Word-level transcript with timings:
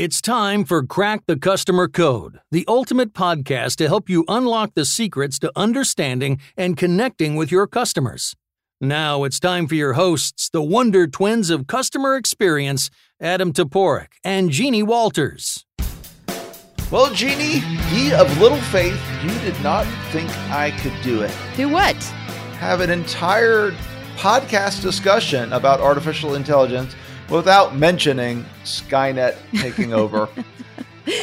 It's 0.00 0.22
time 0.22 0.62
for 0.62 0.84
Crack 0.84 1.24
the 1.26 1.36
Customer 1.36 1.88
Code, 1.88 2.38
the 2.52 2.64
ultimate 2.68 3.12
podcast 3.12 3.74
to 3.78 3.88
help 3.88 4.08
you 4.08 4.24
unlock 4.28 4.74
the 4.76 4.84
secrets 4.84 5.40
to 5.40 5.50
understanding 5.56 6.40
and 6.56 6.76
connecting 6.76 7.34
with 7.34 7.50
your 7.50 7.66
customers. 7.66 8.36
Now 8.80 9.24
it's 9.24 9.40
time 9.40 9.66
for 9.66 9.74
your 9.74 9.94
hosts, 9.94 10.50
the 10.50 10.62
Wonder 10.62 11.08
Twins 11.08 11.50
of 11.50 11.66
Customer 11.66 12.14
Experience, 12.14 12.90
Adam 13.20 13.52
Toporek 13.52 14.12
and 14.22 14.50
Jeannie 14.50 14.84
Walters. 14.84 15.66
Well, 16.92 17.12
Jeannie, 17.12 17.64
ye 17.90 18.12
of 18.12 18.38
little 18.38 18.60
faith, 18.70 19.02
you 19.24 19.30
did 19.40 19.60
not 19.64 19.84
think 20.12 20.30
I 20.48 20.70
could 20.80 20.94
do 21.02 21.22
it. 21.22 21.36
Do 21.56 21.68
what? 21.68 21.96
Have 22.60 22.82
an 22.82 22.90
entire 22.90 23.72
podcast 24.14 24.80
discussion 24.80 25.52
about 25.52 25.80
artificial 25.80 26.36
intelligence 26.36 26.94
without 27.30 27.76
mentioning 27.76 28.44
Skynet 28.64 29.36
taking 29.60 29.92
over. 29.92 30.28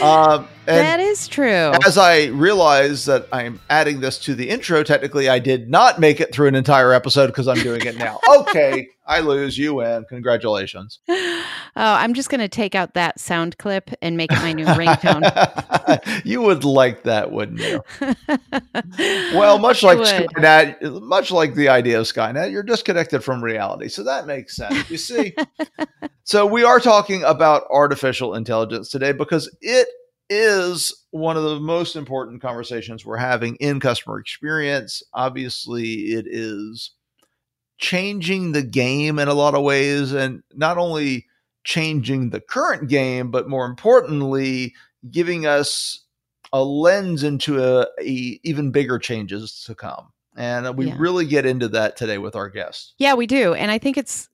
Uh, 0.02 0.44
um, 0.68 0.76
that 0.76 1.00
is 1.00 1.28
true. 1.28 1.72
As 1.86 1.98
I 1.98 2.26
realize 2.26 3.06
that 3.06 3.28
I'm 3.32 3.60
adding 3.70 4.00
this 4.00 4.18
to 4.20 4.36
the 4.36 4.50
intro, 4.50 4.84
technically 4.84 5.30
I 5.30 5.40
did 5.40 5.70
not 5.70 6.00
make 6.00 6.20
it 6.20 6.34
through 6.34 6.48
an 6.48 6.56
entire 6.56 6.94
episode 6.94 7.28
because 7.28 7.48
I'm 7.48 7.62
doing 7.62 7.86
it 7.86 7.98
now. 7.98 8.20
okay, 8.30 8.90
I 9.06 9.20
lose, 9.20 9.58
you 9.58 9.76
win. 9.76 10.06
Congratulations. 10.10 11.00
Oh, 11.08 11.14
I'm 11.76 12.16
just 12.16 12.30
going 12.30 12.40
to 12.40 12.48
take 12.48 12.74
out 12.74 12.96
that 12.96 13.20
sound 13.20 13.58
clip 13.60 13.92
and 14.02 14.18
make 14.18 14.32
it 14.32 14.40
my 14.40 14.54
new 14.54 14.66
ringtone. 14.66 15.22
you 16.26 16.42
would 16.42 16.64
like 16.64 17.04
that, 17.04 17.32
wouldn't 17.32 17.60
you? 17.60 17.84
well, 19.38 19.60
much 19.60 19.84
like 19.84 20.00
Skynet, 20.00 21.04
much 21.04 21.32
like 21.32 21.54
the 21.54 21.70
idea 21.70 22.00
of 22.00 22.08
Skynet, 22.08 22.52
you're 22.52 22.64
disconnected 22.64 23.24
from 23.24 23.44
reality. 23.44 23.90
So 23.90 24.04
that 24.04 24.26
makes 24.26 24.56
sense. 24.56 24.90
You 24.90 24.98
see? 24.98 25.36
so 26.24 26.48
we 26.48 26.64
are 26.64 26.80
talking 26.80 27.24
about 27.24 27.68
artificial 27.70 28.34
intelligence 28.34 28.90
today 28.90 29.12
because 29.12 29.56
it 29.62 29.88
is 30.30 31.06
one 31.12 31.38
of 31.38 31.44
the 31.44 31.60
most 31.60 31.96
important 31.96 32.42
conversations 32.42 33.06
we're 33.06 33.18
having 33.18 33.56
in 33.58 33.80
customer 33.80 34.20
experience. 34.20 35.04
Obviously, 35.14 36.14
it 36.14 36.26
is 36.28 36.92
changing 37.78 38.52
the 38.52 38.64
game 38.64 39.20
in 39.20 39.28
a 39.28 39.34
lot 39.34 39.56
of 39.56 39.64
ways, 39.64 40.14
and 40.14 40.44
not 40.54 40.78
only 40.78 41.26
changing 41.64 42.30
the 42.30 42.40
current 42.40 42.90
game, 42.90 43.32
but 43.32 43.50
more 43.50 43.66
importantly, 43.66 44.74
giving 45.12 45.46
us 45.46 46.04
a 46.54 46.64
lens 46.64 47.24
into 47.24 47.62
a, 47.64 47.88
a 48.00 48.40
even 48.44 48.72
bigger 48.72 48.98
changes 48.98 49.64
to 49.66 49.76
come. 49.76 50.12
And 50.38 50.78
we 50.78 50.88
yeah. 50.88 50.96
really 50.98 51.26
get 51.26 51.46
into 51.46 51.68
that 51.70 51.98
today 51.98 52.18
with 52.18 52.36
our 52.36 52.50
guest. 52.50 52.94
Yeah, 52.98 53.14
we 53.14 53.26
do. 53.26 53.54
And 53.54 53.72
I 53.72 53.78
think 53.78 53.98
it's 53.98 54.30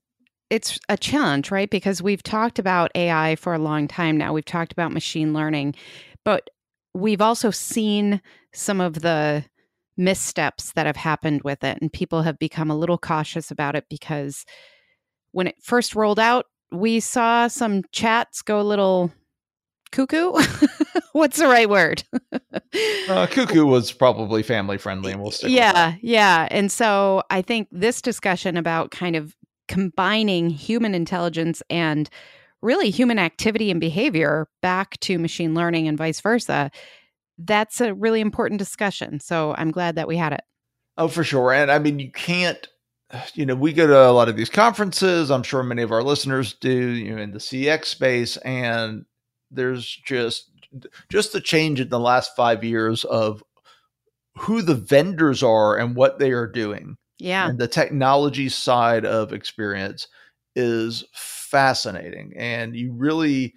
it's 0.52 0.78
a 0.90 0.98
challenge, 0.98 1.50
right? 1.50 1.70
Because 1.70 2.02
we've 2.02 2.22
talked 2.22 2.60
about 2.60 2.92
AI 2.94 3.38
for 3.38 3.54
a 3.54 3.58
long 3.60 3.88
time 3.88 4.18
now. 4.18 4.34
We've 4.34 4.44
talked 4.44 4.74
about 4.74 4.92
machine 4.92 5.34
learning, 5.34 5.76
but 6.26 6.50
we've 6.94 7.22
also 7.22 7.52
seen 7.52 8.22
some 8.54 8.82
of 8.82 9.02
the 9.02 9.46
missteps 9.96 10.74
that 10.74 10.86
have 10.86 10.98
happened 10.98 11.44
with 11.44 11.64
it. 11.64 11.78
And 11.82 11.92
people 11.92 12.24
have 12.24 12.38
become 12.38 12.70
a 12.70 12.76
little 12.76 12.98
cautious 12.98 13.50
about 13.50 13.78
it 13.78 13.86
because 13.90 14.46
when 15.32 15.48
it 15.48 15.56
first 15.64 15.96
rolled 15.96 16.20
out, 16.20 16.48
we 16.70 17.00
saw 17.00 17.48
some 17.48 17.84
chats 17.94 18.42
go 18.42 18.60
a 18.60 18.62
little 18.62 19.10
cuckoo. 19.94 20.34
What's 21.14 21.38
the 21.38 21.48
right 21.48 21.70
word? 21.70 22.04
uh, 23.10 23.28
cuckoo 23.28 23.66
was 23.66 23.94
probably 23.94 24.44
family 24.44 24.78
friendly, 24.78 25.14
and 25.14 25.22
we'll 25.22 25.32
stick. 25.32 25.50
Yeah, 25.50 25.96
yeah. 26.02 26.50
And 26.52 26.70
so 26.70 27.24
I 27.30 27.42
think 27.42 27.70
this 27.72 28.02
discussion 28.02 28.58
about 28.58 28.92
kind 28.92 29.16
of 29.16 29.34
combining 29.72 30.50
human 30.50 30.94
intelligence 30.94 31.64
and 31.70 32.10
really 32.62 32.90
human 32.90 33.18
activity 33.18 33.72
and 33.72 33.80
behavior 33.80 34.50
back 34.62 35.00
to 35.00 35.18
machine 35.18 35.56
learning 35.56 35.88
and 35.88 35.98
vice 35.98 36.20
versa, 36.20 36.70
that's 37.38 37.80
a 37.80 37.94
really 37.94 38.20
important 38.20 38.60
discussion. 38.60 39.22
So 39.22 39.56
I'm 39.58 39.72
glad 39.72 39.96
that 39.96 40.10
we 40.10 40.18
had 40.18 40.34
it. 40.34 40.42
Oh, 40.98 41.08
for 41.08 41.24
sure. 41.24 41.54
And 41.54 41.72
I 41.72 41.80
mean, 41.80 42.00
you 42.00 42.12
can't, 42.12 42.68
you 43.34 43.46
know, 43.46 43.56
we 43.56 43.72
go 43.72 43.88
to 43.88 44.10
a 44.10 44.12
lot 44.12 44.28
of 44.28 44.36
these 44.36 44.50
conferences. 44.50 45.32
I'm 45.32 45.42
sure 45.42 45.64
many 45.64 45.84
of 45.84 45.94
our 45.94 46.04
listeners 46.04 46.54
do, 46.54 46.70
you 46.70 47.16
know, 47.16 47.22
in 47.22 47.32
the 47.32 47.40
CX 47.40 47.86
space. 47.86 48.36
And 48.38 49.06
there's 49.52 49.86
just, 50.06 50.52
just 51.10 51.32
the 51.32 51.40
change 51.40 51.80
in 51.80 51.88
the 51.88 52.00
last 52.00 52.36
five 52.36 52.62
years 52.66 53.06
of 53.06 53.42
who 54.38 54.62
the 54.62 54.76
vendors 54.76 55.42
are 55.42 55.78
and 55.78 55.96
what 55.96 56.20
they 56.20 56.32
are 56.32 56.48
doing. 56.48 56.98
Yeah. 57.22 57.48
And 57.48 57.60
the 57.60 57.68
technology 57.68 58.50
side 58.50 59.06
of 59.06 59.32
experience 59.32 60.08
is 60.56 61.04
fascinating. 61.14 62.34
And 62.36 62.76
you 62.76 62.92
really 62.94 63.54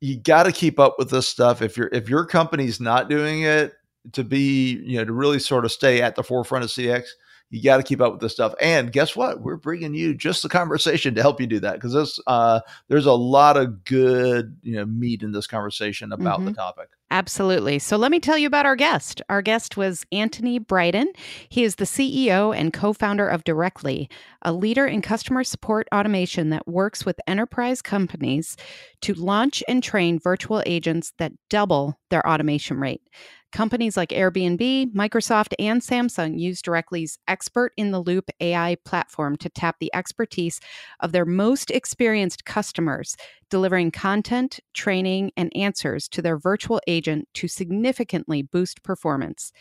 you 0.00 0.20
got 0.20 0.44
to 0.44 0.52
keep 0.52 0.78
up 0.78 0.96
with 0.98 1.10
this 1.10 1.26
stuff 1.26 1.60
if 1.60 1.76
your 1.76 1.88
if 1.92 2.08
your 2.08 2.24
company's 2.24 2.80
not 2.80 3.08
doing 3.08 3.42
it 3.42 3.72
to 4.12 4.22
be, 4.22 4.80
you 4.84 4.98
know, 4.98 5.04
to 5.04 5.12
really 5.12 5.40
sort 5.40 5.64
of 5.64 5.72
stay 5.72 6.00
at 6.00 6.14
the 6.14 6.22
forefront 6.22 6.64
of 6.64 6.70
CX 6.70 7.06
you 7.50 7.62
got 7.62 7.76
to 7.76 7.82
keep 7.82 8.00
up 8.00 8.12
with 8.12 8.20
this 8.20 8.32
stuff. 8.32 8.54
And 8.60 8.90
guess 8.90 9.14
what? 9.14 9.40
We're 9.40 9.56
bringing 9.56 9.94
you 9.94 10.14
just 10.14 10.42
the 10.42 10.48
conversation 10.48 11.14
to 11.14 11.22
help 11.22 11.40
you 11.40 11.46
do 11.46 11.60
that 11.60 11.74
because 11.74 11.92
this 11.92 12.18
uh, 12.26 12.60
there's 12.88 13.06
a 13.06 13.12
lot 13.12 13.56
of 13.56 13.84
good 13.84 14.56
you 14.62 14.76
know 14.76 14.86
meat 14.86 15.22
in 15.22 15.32
this 15.32 15.46
conversation 15.46 16.12
about 16.12 16.38
mm-hmm. 16.38 16.46
the 16.48 16.54
topic. 16.54 16.88
Absolutely. 17.10 17.78
So 17.78 17.96
let 17.96 18.10
me 18.10 18.18
tell 18.18 18.36
you 18.36 18.48
about 18.48 18.66
our 18.66 18.74
guest. 18.74 19.22
Our 19.28 19.40
guest 19.40 19.76
was 19.76 20.04
Anthony 20.10 20.58
Brydon. 20.58 21.12
He 21.48 21.62
is 21.62 21.76
the 21.76 21.84
CEO 21.84 22.56
and 22.56 22.72
co-founder 22.72 23.28
of 23.28 23.44
Directly, 23.44 24.10
a 24.42 24.52
leader 24.52 24.86
in 24.86 25.02
customer 25.02 25.44
support 25.44 25.86
automation 25.94 26.50
that 26.50 26.66
works 26.66 27.06
with 27.06 27.20
enterprise 27.28 27.80
companies 27.80 28.56
to 29.02 29.14
launch 29.14 29.62
and 29.68 29.84
train 29.84 30.18
virtual 30.18 30.64
agents 30.66 31.12
that 31.18 31.32
double 31.48 31.96
their 32.10 32.26
automation 32.28 32.80
rate. 32.80 33.02
Companies 33.52 33.96
like 33.96 34.10
Airbnb, 34.10 34.92
Microsoft, 34.92 35.54
and 35.58 35.80
Samsung 35.80 36.38
use 36.38 36.60
Directly's 36.60 37.18
expert 37.28 37.72
in 37.76 37.90
the 37.90 38.00
loop 38.00 38.28
AI 38.40 38.76
platform 38.84 39.36
to 39.36 39.48
tap 39.48 39.76
the 39.78 39.90
expertise 39.94 40.60
of 41.00 41.12
their 41.12 41.24
most 41.24 41.70
experienced 41.70 42.44
customers, 42.44 43.16
delivering 43.50 43.90
content, 43.90 44.60
training, 44.74 45.32
and 45.36 45.54
answers 45.56 46.08
to 46.08 46.22
their 46.22 46.38
virtual 46.38 46.80
agent 46.86 47.28
to 47.34 47.48
significantly 47.48 48.42
boost 48.42 48.82
performance. 48.82 49.52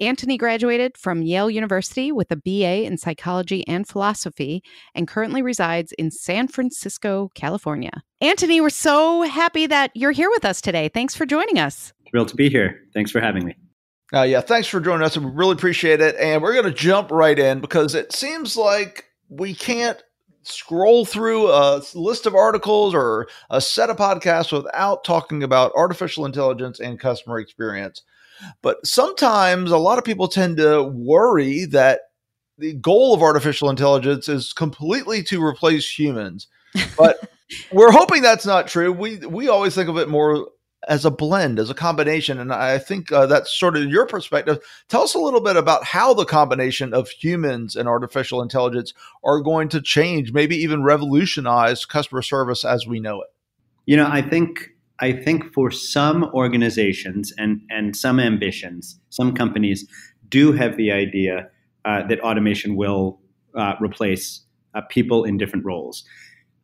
Antony 0.00 0.38
graduated 0.38 0.96
from 0.96 1.22
Yale 1.22 1.50
University 1.50 2.12
with 2.12 2.30
a 2.30 2.36
BA 2.36 2.84
in 2.84 2.96
psychology 2.98 3.66
and 3.66 3.86
philosophy 3.86 4.62
and 4.94 5.08
currently 5.08 5.42
resides 5.42 5.92
in 5.92 6.12
San 6.12 6.46
Francisco, 6.46 7.30
California. 7.34 8.02
Antony, 8.20 8.60
we're 8.60 8.70
so 8.70 9.22
happy 9.22 9.66
that 9.66 9.90
you're 9.94 10.12
here 10.12 10.30
with 10.30 10.44
us 10.44 10.60
today. 10.60 10.88
Thanks 10.88 11.16
for 11.16 11.26
joining 11.26 11.58
us. 11.58 11.92
Thrilled 12.10 12.28
to 12.28 12.36
be 12.36 12.48
here. 12.48 12.80
Thanks 12.94 13.10
for 13.10 13.20
having 13.20 13.44
me. 13.44 13.56
Uh, 14.14 14.22
yeah, 14.22 14.40
thanks 14.40 14.68
for 14.68 14.80
joining 14.80 15.04
us. 15.04 15.18
We 15.18 15.26
really 15.26 15.52
appreciate 15.52 16.00
it. 16.00 16.14
And 16.16 16.42
we're 16.42 16.54
going 16.54 16.64
to 16.64 16.70
jump 16.70 17.10
right 17.10 17.38
in 17.38 17.60
because 17.60 17.94
it 17.94 18.12
seems 18.12 18.56
like 18.56 19.04
we 19.28 19.52
can't 19.52 20.02
scroll 20.48 21.04
through 21.04 21.48
a 21.48 21.82
list 21.94 22.26
of 22.26 22.34
articles 22.34 22.94
or 22.94 23.28
a 23.50 23.60
set 23.60 23.90
of 23.90 23.96
podcasts 23.96 24.52
without 24.52 25.04
talking 25.04 25.42
about 25.42 25.72
artificial 25.74 26.26
intelligence 26.26 26.80
and 26.80 27.00
customer 27.00 27.38
experience. 27.38 28.02
But 28.62 28.86
sometimes 28.86 29.70
a 29.70 29.78
lot 29.78 29.98
of 29.98 30.04
people 30.04 30.28
tend 30.28 30.56
to 30.58 30.82
worry 30.84 31.64
that 31.66 32.00
the 32.58 32.74
goal 32.74 33.14
of 33.14 33.22
artificial 33.22 33.70
intelligence 33.70 34.28
is 34.28 34.52
completely 34.52 35.22
to 35.24 35.42
replace 35.42 35.88
humans. 35.98 36.48
But 36.96 37.30
we're 37.72 37.92
hoping 37.92 38.22
that's 38.22 38.46
not 38.46 38.68
true. 38.68 38.92
We 38.92 39.18
we 39.18 39.48
always 39.48 39.74
think 39.74 39.88
of 39.88 39.98
it 39.98 40.08
more 40.08 40.48
as 40.88 41.04
a 41.04 41.10
blend, 41.10 41.58
as 41.58 41.70
a 41.70 41.74
combination. 41.74 42.40
And 42.40 42.52
I 42.52 42.78
think 42.78 43.12
uh, 43.12 43.26
that's 43.26 43.52
sort 43.52 43.76
of 43.76 43.84
your 43.84 44.06
perspective. 44.06 44.58
Tell 44.88 45.02
us 45.02 45.14
a 45.14 45.18
little 45.18 45.42
bit 45.42 45.56
about 45.56 45.84
how 45.84 46.14
the 46.14 46.24
combination 46.24 46.94
of 46.94 47.10
humans 47.10 47.76
and 47.76 47.86
artificial 47.86 48.42
intelligence 48.42 48.94
are 49.22 49.40
going 49.40 49.68
to 49.68 49.82
change, 49.82 50.32
maybe 50.32 50.56
even 50.56 50.82
revolutionize 50.82 51.84
customer 51.84 52.22
service 52.22 52.64
as 52.64 52.86
we 52.86 52.98
know 52.98 53.20
it. 53.20 53.28
You 53.84 53.96
know, 53.96 54.08
I 54.10 54.22
think 54.22 54.70
I 55.00 55.12
think 55.12 55.52
for 55.52 55.70
some 55.70 56.24
organizations 56.34 57.32
and 57.38 57.60
and 57.70 57.94
some 57.94 58.18
ambitions, 58.18 58.98
some 59.10 59.34
companies 59.34 59.86
do 60.28 60.52
have 60.52 60.76
the 60.76 60.90
idea 60.90 61.48
uh, 61.84 62.06
that 62.08 62.20
automation 62.20 62.76
will 62.76 63.20
uh, 63.54 63.74
replace 63.80 64.42
uh, 64.74 64.80
people 64.88 65.24
in 65.24 65.36
different 65.38 65.64
roles. 65.64 66.04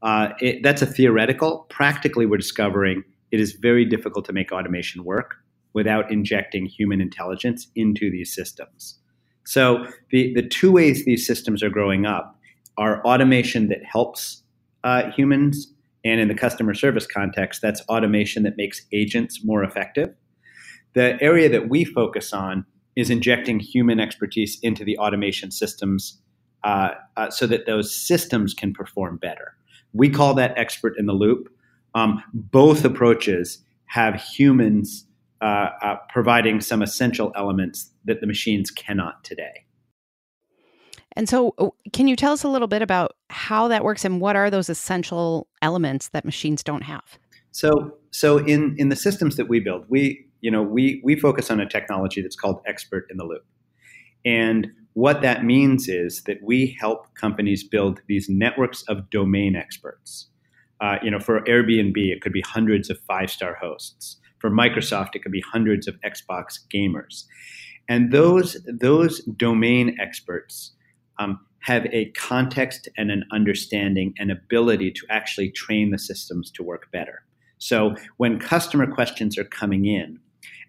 Uh, 0.02 0.30
it, 0.40 0.62
that's 0.62 0.82
a 0.82 0.86
theoretical. 0.86 1.66
Practically, 1.70 2.26
we're 2.26 2.36
discovering 2.36 3.04
it 3.34 3.40
is 3.40 3.52
very 3.52 3.84
difficult 3.84 4.24
to 4.26 4.32
make 4.32 4.52
automation 4.52 5.02
work 5.02 5.34
without 5.72 6.10
injecting 6.10 6.66
human 6.66 7.00
intelligence 7.00 7.66
into 7.74 8.08
these 8.08 8.32
systems. 8.32 9.00
So 9.44 9.86
the, 10.10 10.32
the 10.34 10.48
two 10.58 10.70
ways 10.70 11.04
these 11.04 11.26
systems 11.26 11.60
are 11.60 11.68
growing 11.68 12.06
up 12.06 12.38
are 12.78 13.04
automation 13.04 13.68
that 13.68 13.80
helps 13.84 14.42
uh, 14.84 15.10
humans, 15.10 15.72
and 16.04 16.20
in 16.20 16.28
the 16.28 16.34
customer 16.34 16.74
service 16.74 17.06
context, 17.06 17.60
that's 17.60 17.80
automation 17.88 18.44
that 18.44 18.56
makes 18.56 18.82
agents 18.92 19.44
more 19.44 19.64
effective. 19.64 20.10
The 20.94 21.20
area 21.20 21.48
that 21.48 21.68
we 21.68 21.84
focus 21.84 22.32
on 22.32 22.64
is 22.94 23.10
injecting 23.10 23.58
human 23.58 23.98
expertise 23.98 24.58
into 24.62 24.84
the 24.84 24.96
automation 24.98 25.50
systems 25.50 26.20
uh, 26.62 26.90
uh, 27.16 27.30
so 27.30 27.46
that 27.48 27.66
those 27.66 27.94
systems 27.94 28.54
can 28.54 28.72
perform 28.72 29.16
better. 29.16 29.56
We 29.92 30.08
call 30.08 30.34
that 30.34 30.56
expert 30.56 30.94
in 30.98 31.06
the 31.06 31.12
loop. 31.12 31.48
Um, 31.94 32.22
both 32.32 32.84
approaches 32.84 33.64
have 33.86 34.20
humans 34.20 35.06
uh, 35.40 35.70
uh, 35.82 35.96
providing 36.08 36.60
some 36.60 36.82
essential 36.82 37.32
elements 37.36 37.90
that 38.04 38.20
the 38.20 38.26
machines 38.26 38.70
cannot 38.70 39.22
today. 39.24 39.64
And 41.16 41.28
so, 41.28 41.54
uh, 41.58 41.68
can 41.92 42.08
you 42.08 42.16
tell 42.16 42.32
us 42.32 42.42
a 42.42 42.48
little 42.48 42.66
bit 42.66 42.82
about 42.82 43.14
how 43.30 43.68
that 43.68 43.84
works 43.84 44.04
and 44.04 44.20
what 44.20 44.36
are 44.36 44.50
those 44.50 44.68
essential 44.68 45.48
elements 45.62 46.08
that 46.08 46.24
machines 46.24 46.62
don't 46.62 46.82
have? 46.82 47.18
So, 47.52 47.96
so 48.10 48.38
in 48.38 48.74
in 48.78 48.88
the 48.88 48.96
systems 48.96 49.36
that 49.36 49.48
we 49.48 49.60
build, 49.60 49.84
we 49.88 50.26
you 50.40 50.50
know 50.50 50.62
we 50.62 51.00
we 51.04 51.14
focus 51.14 51.50
on 51.50 51.60
a 51.60 51.68
technology 51.68 52.20
that's 52.20 52.36
called 52.36 52.60
expert 52.66 53.06
in 53.10 53.16
the 53.16 53.24
loop, 53.24 53.44
and 54.24 54.68
what 54.94 55.22
that 55.22 55.44
means 55.44 55.88
is 55.88 56.22
that 56.24 56.38
we 56.42 56.76
help 56.80 57.14
companies 57.14 57.62
build 57.62 58.00
these 58.08 58.28
networks 58.28 58.82
of 58.88 59.10
domain 59.10 59.54
experts. 59.56 60.30
Uh, 60.84 60.98
you 61.02 61.10
know, 61.10 61.18
for 61.18 61.40
Airbnb, 61.44 61.96
it 61.96 62.20
could 62.20 62.32
be 62.32 62.42
hundreds 62.42 62.90
of 62.90 62.98
five 63.08 63.30
star 63.30 63.54
hosts. 63.54 64.18
For 64.38 64.50
Microsoft, 64.50 65.14
it 65.14 65.22
could 65.22 65.32
be 65.32 65.40
hundreds 65.40 65.88
of 65.88 65.94
Xbox 66.02 66.58
gamers, 66.72 67.24
and 67.88 68.12
those 68.12 68.58
those 68.66 69.24
domain 69.24 69.96
experts 69.98 70.72
um, 71.18 71.40
have 71.60 71.86
a 71.86 72.10
context 72.10 72.90
and 72.98 73.10
an 73.10 73.24
understanding 73.32 74.12
and 74.18 74.30
ability 74.30 74.90
to 74.90 75.06
actually 75.08 75.50
train 75.50 75.90
the 75.90 75.98
systems 75.98 76.50
to 76.50 76.62
work 76.62 76.92
better. 76.92 77.22
So 77.56 77.94
when 78.18 78.38
customer 78.38 78.86
questions 78.86 79.38
are 79.38 79.44
coming 79.44 79.86
in 79.86 80.18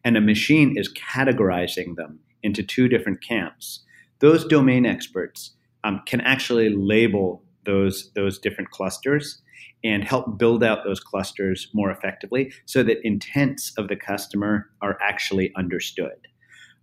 and 0.06 0.15
a 0.15 0.21
machine 0.21 0.77
is 0.77 0.94
categorizing 0.94 1.97
them 1.97 2.19
into 2.41 2.63
two 2.63 2.88
different 2.88 3.21
camps, 3.21 3.83
those 4.19 4.45
domain 4.45 4.85
experts 4.85 5.51
um, 5.83 6.01
can 6.06 6.21
actually 6.21 6.69
label 6.69 7.44
those, 7.65 8.13
those 8.15 8.39
different 8.39 8.69
clusters 8.69 9.41
and 9.85 10.03
help 10.03 10.39
build 10.39 10.63
out 10.63 10.83
those 10.83 10.99
clusters 10.99 11.69
more 11.73 11.91
effectively 11.91 12.51
so 12.65 12.81
that 12.81 12.97
intents 13.03 13.71
of 13.77 13.87
the 13.87 13.95
customer 13.95 14.67
are 14.81 14.97
actually 14.99 15.53
understood. 15.55 16.27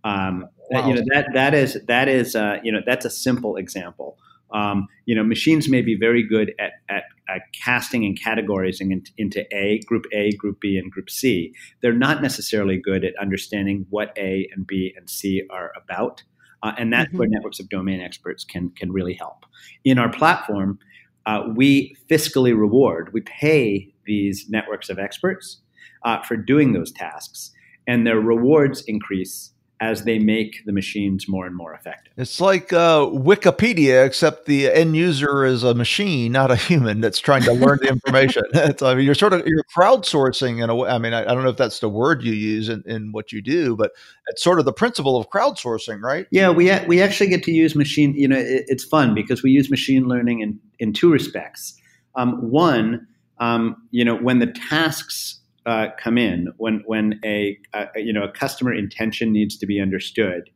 Um, 0.05 0.47
wow. 0.71 0.87
You 0.87 0.95
know 0.95 1.01
that 1.13 1.27
that 1.33 1.53
is 1.53 1.77
that 1.87 2.07
is 2.07 2.35
uh, 2.35 2.57
you 2.63 2.71
know 2.71 2.79
that's 2.85 3.05
a 3.05 3.09
simple 3.09 3.57
example. 3.57 4.17
Um, 4.53 4.87
you 5.05 5.15
know, 5.15 5.23
machines 5.23 5.67
may 5.67 5.81
be 5.81 5.95
very 5.95 6.21
good 6.21 6.53
at, 6.59 6.73
at, 6.87 7.05
at 7.27 7.41
casting 7.59 8.05
and 8.05 8.19
categorizing 8.19 8.91
into, 8.91 9.11
into, 9.17 9.43
A, 9.51 9.79
Group 9.87 10.05
A, 10.13 10.31
Group 10.33 10.59
B, 10.59 10.77
and 10.77 10.91
Group 10.91 11.09
C. 11.09 11.55
They're 11.81 11.91
not 11.91 12.21
necessarily 12.21 12.77
good 12.77 13.03
at 13.03 13.15
understanding 13.19 13.87
what 13.89 14.15
A 14.15 14.47
and 14.53 14.67
B 14.67 14.93
and 14.95 15.09
C 15.09 15.41
are 15.49 15.71
about, 15.75 16.21
uh, 16.61 16.73
and 16.77 16.93
that's 16.93 17.07
mm-hmm. 17.07 17.17
where 17.17 17.27
networks 17.27 17.59
of 17.59 17.69
domain 17.69 17.99
experts 17.99 18.43
can 18.43 18.69
can 18.71 18.91
really 18.91 19.15
help. 19.15 19.45
In 19.83 19.97
our 19.97 20.09
platform, 20.09 20.77
uh, 21.25 21.43
we 21.55 21.95
fiscally 22.09 22.57
reward, 22.57 23.13
we 23.13 23.21
pay 23.21 23.93
these 24.05 24.49
networks 24.49 24.89
of 24.89 24.99
experts 24.99 25.59
uh, 26.03 26.21
for 26.23 26.35
doing 26.35 26.73
those 26.73 26.91
tasks, 26.91 27.51
and 27.87 28.05
their 28.05 28.19
rewards 28.19 28.83
increase 28.87 29.53
as 29.83 30.05
they 30.05 30.17
make 30.17 30.63
the 30.65 30.71
machines 30.71 31.27
more 31.27 31.45
and 31.45 31.53
more 31.53 31.73
effective. 31.73 32.13
It's 32.15 32.39
like 32.39 32.71
uh, 32.71 33.01
Wikipedia, 33.07 34.05
except 34.05 34.45
the 34.45 34.71
end 34.71 34.95
user 34.95 35.43
is 35.43 35.63
a 35.63 35.73
machine, 35.73 36.31
not 36.31 36.51
a 36.51 36.55
human 36.55 37.01
that's 37.01 37.19
trying 37.19 37.41
to 37.43 37.51
learn 37.51 37.79
the 37.81 37.89
information. 37.89 38.43
I 38.55 38.95
mean, 38.95 39.05
you're 39.05 39.13
sort 39.13 39.33
of 39.33 39.45
you're 39.45 39.63
crowdsourcing 39.75 40.63
in 40.63 40.69
a 40.69 40.75
way. 40.75 40.89
I 40.89 40.99
mean, 40.99 41.13
I, 41.13 41.23
I, 41.23 41.33
don't 41.33 41.43
know 41.43 41.49
if 41.49 41.57
that's 41.57 41.79
the 41.79 41.89
word 41.89 42.23
you 42.23 42.31
use 42.31 42.69
in, 42.69 42.81
in 42.85 43.11
what 43.11 43.33
you 43.33 43.41
do, 43.41 43.75
but 43.75 43.91
it's 44.27 44.41
sort 44.41 44.59
of 44.59 44.63
the 44.63 44.71
principle 44.71 45.17
of 45.17 45.29
crowdsourcing, 45.29 46.01
right? 46.01 46.27
Yeah, 46.31 46.49
we 46.49 46.71
we 46.87 47.01
actually 47.01 47.27
get 47.27 47.43
to 47.43 47.51
use 47.51 47.75
machine. 47.75 48.13
You 48.15 48.29
know, 48.29 48.37
it, 48.37 48.63
it's 48.67 48.85
fun 48.85 49.13
because 49.13 49.43
we 49.43 49.51
use 49.51 49.69
machine 49.69 50.07
learning 50.07 50.39
in 50.39 50.57
in 50.79 50.93
two 50.93 51.11
respects. 51.11 51.79
Um, 52.15 52.51
one, 52.51 53.07
um, 53.39 53.75
you 53.91 54.05
know, 54.05 54.15
when 54.15 54.39
the 54.39 54.47
tasks 54.47 55.41
uh, 55.65 55.87
come 55.97 56.17
in 56.17 56.51
when 56.57 56.83
when 56.85 57.19
a, 57.23 57.57
a, 57.73 57.87
you 57.95 58.11
know 58.11 58.23
a 58.23 58.31
customer 58.31 58.73
intention 58.73 59.31
needs 59.31 59.57
to 59.57 59.65
be 59.65 59.79
understood. 59.79 60.49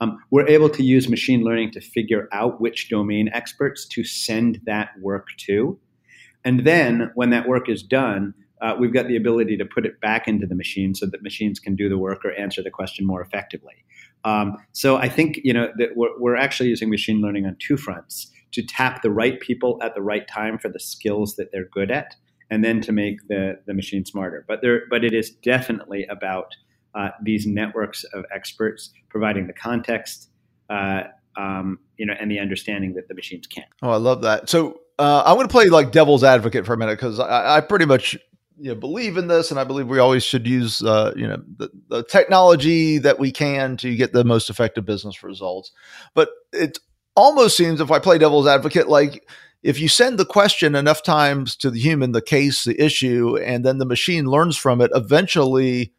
Um, 0.00 0.18
we're 0.30 0.46
able 0.46 0.68
to 0.70 0.82
use 0.82 1.08
machine 1.08 1.42
learning 1.42 1.70
to 1.72 1.80
figure 1.80 2.28
out 2.30 2.60
which 2.60 2.90
domain 2.90 3.30
experts 3.32 3.86
to 3.88 4.04
send 4.04 4.60
that 4.66 4.90
work 5.00 5.28
to, 5.38 5.78
and 6.44 6.66
then 6.66 7.10
when 7.14 7.30
that 7.30 7.48
work 7.48 7.68
is 7.68 7.82
done, 7.82 8.34
uh, 8.60 8.74
we've 8.78 8.92
got 8.92 9.08
the 9.08 9.16
ability 9.16 9.56
to 9.56 9.64
put 9.64 9.86
it 9.86 10.00
back 10.00 10.28
into 10.28 10.46
the 10.46 10.54
machine 10.54 10.94
so 10.94 11.06
that 11.06 11.22
machines 11.22 11.58
can 11.58 11.76
do 11.76 11.88
the 11.88 11.98
work 11.98 12.24
or 12.24 12.32
answer 12.32 12.62
the 12.62 12.70
question 12.70 13.06
more 13.06 13.22
effectively. 13.22 13.84
Um, 14.24 14.56
so 14.72 14.96
I 14.96 15.08
think 15.08 15.40
you 15.44 15.52
know 15.52 15.70
that 15.78 15.96
we're, 15.96 16.18
we're 16.18 16.36
actually 16.36 16.70
using 16.70 16.90
machine 16.90 17.20
learning 17.20 17.46
on 17.46 17.56
two 17.58 17.76
fronts 17.76 18.30
to 18.52 18.62
tap 18.62 19.02
the 19.02 19.10
right 19.10 19.40
people 19.40 19.78
at 19.82 19.94
the 19.94 20.02
right 20.02 20.26
time 20.28 20.58
for 20.58 20.68
the 20.68 20.80
skills 20.80 21.36
that 21.36 21.52
they're 21.52 21.68
good 21.72 21.90
at 21.90 22.14
and 22.50 22.64
then 22.64 22.80
to 22.80 22.92
make 22.92 23.26
the, 23.28 23.58
the 23.66 23.74
machine 23.74 24.04
smarter. 24.04 24.44
But 24.46 24.62
there, 24.62 24.82
but 24.88 25.04
it 25.04 25.12
is 25.12 25.30
definitely 25.30 26.06
about 26.06 26.54
uh, 26.94 27.10
these 27.22 27.46
networks 27.46 28.04
of 28.04 28.24
experts 28.34 28.90
providing 29.08 29.46
the 29.46 29.52
context, 29.52 30.30
uh, 30.70 31.04
um, 31.36 31.78
you 31.98 32.06
know, 32.06 32.14
and 32.18 32.30
the 32.30 32.38
understanding 32.38 32.94
that 32.94 33.08
the 33.08 33.14
machines 33.14 33.46
can't. 33.46 33.68
Oh, 33.82 33.90
I 33.90 33.96
love 33.96 34.22
that. 34.22 34.48
So 34.48 34.80
uh, 34.98 35.22
I'm 35.26 35.36
going 35.36 35.46
to 35.46 35.52
play 35.52 35.66
like 35.66 35.92
devil's 35.92 36.24
advocate 36.24 36.64
for 36.64 36.72
a 36.72 36.76
minute 36.76 36.98
because 36.98 37.20
I, 37.20 37.56
I, 37.56 37.60
pretty 37.60 37.84
much 37.84 38.16
you 38.58 38.70
know, 38.70 38.74
believe 38.74 39.18
in 39.18 39.28
this, 39.28 39.50
and 39.50 39.60
I 39.60 39.64
believe 39.64 39.88
we 39.88 39.98
always 39.98 40.24
should 40.24 40.46
use 40.46 40.82
uh, 40.82 41.12
you 41.14 41.26
know 41.26 41.42
the, 41.58 41.68
the 41.88 42.02
technology 42.04 42.96
that 42.98 43.18
we 43.18 43.30
can 43.30 43.76
to 43.78 43.94
get 43.94 44.14
the 44.14 44.24
most 44.24 44.48
effective 44.48 44.86
business 44.86 45.22
results. 45.22 45.72
But 46.14 46.30
it 46.52 46.78
almost 47.16 47.56
seems, 47.56 47.80
if 47.80 47.90
I 47.90 47.98
play 47.98 48.18
devil's 48.18 48.46
advocate, 48.46 48.88
like 48.88 49.26
if 49.62 49.80
you 49.80 49.88
send 49.88 50.18
the 50.18 50.24
question 50.24 50.74
enough 50.74 51.02
times 51.02 51.56
to 51.56 51.70
the 51.70 51.80
human, 51.80 52.12
the 52.12 52.22
case, 52.22 52.64
the 52.64 52.80
issue, 52.80 53.36
and 53.38 53.64
then 53.64 53.78
the 53.78 53.86
machine 53.86 54.26
learns 54.26 54.56
from 54.56 54.80
it, 54.80 54.90
eventually 54.94 55.92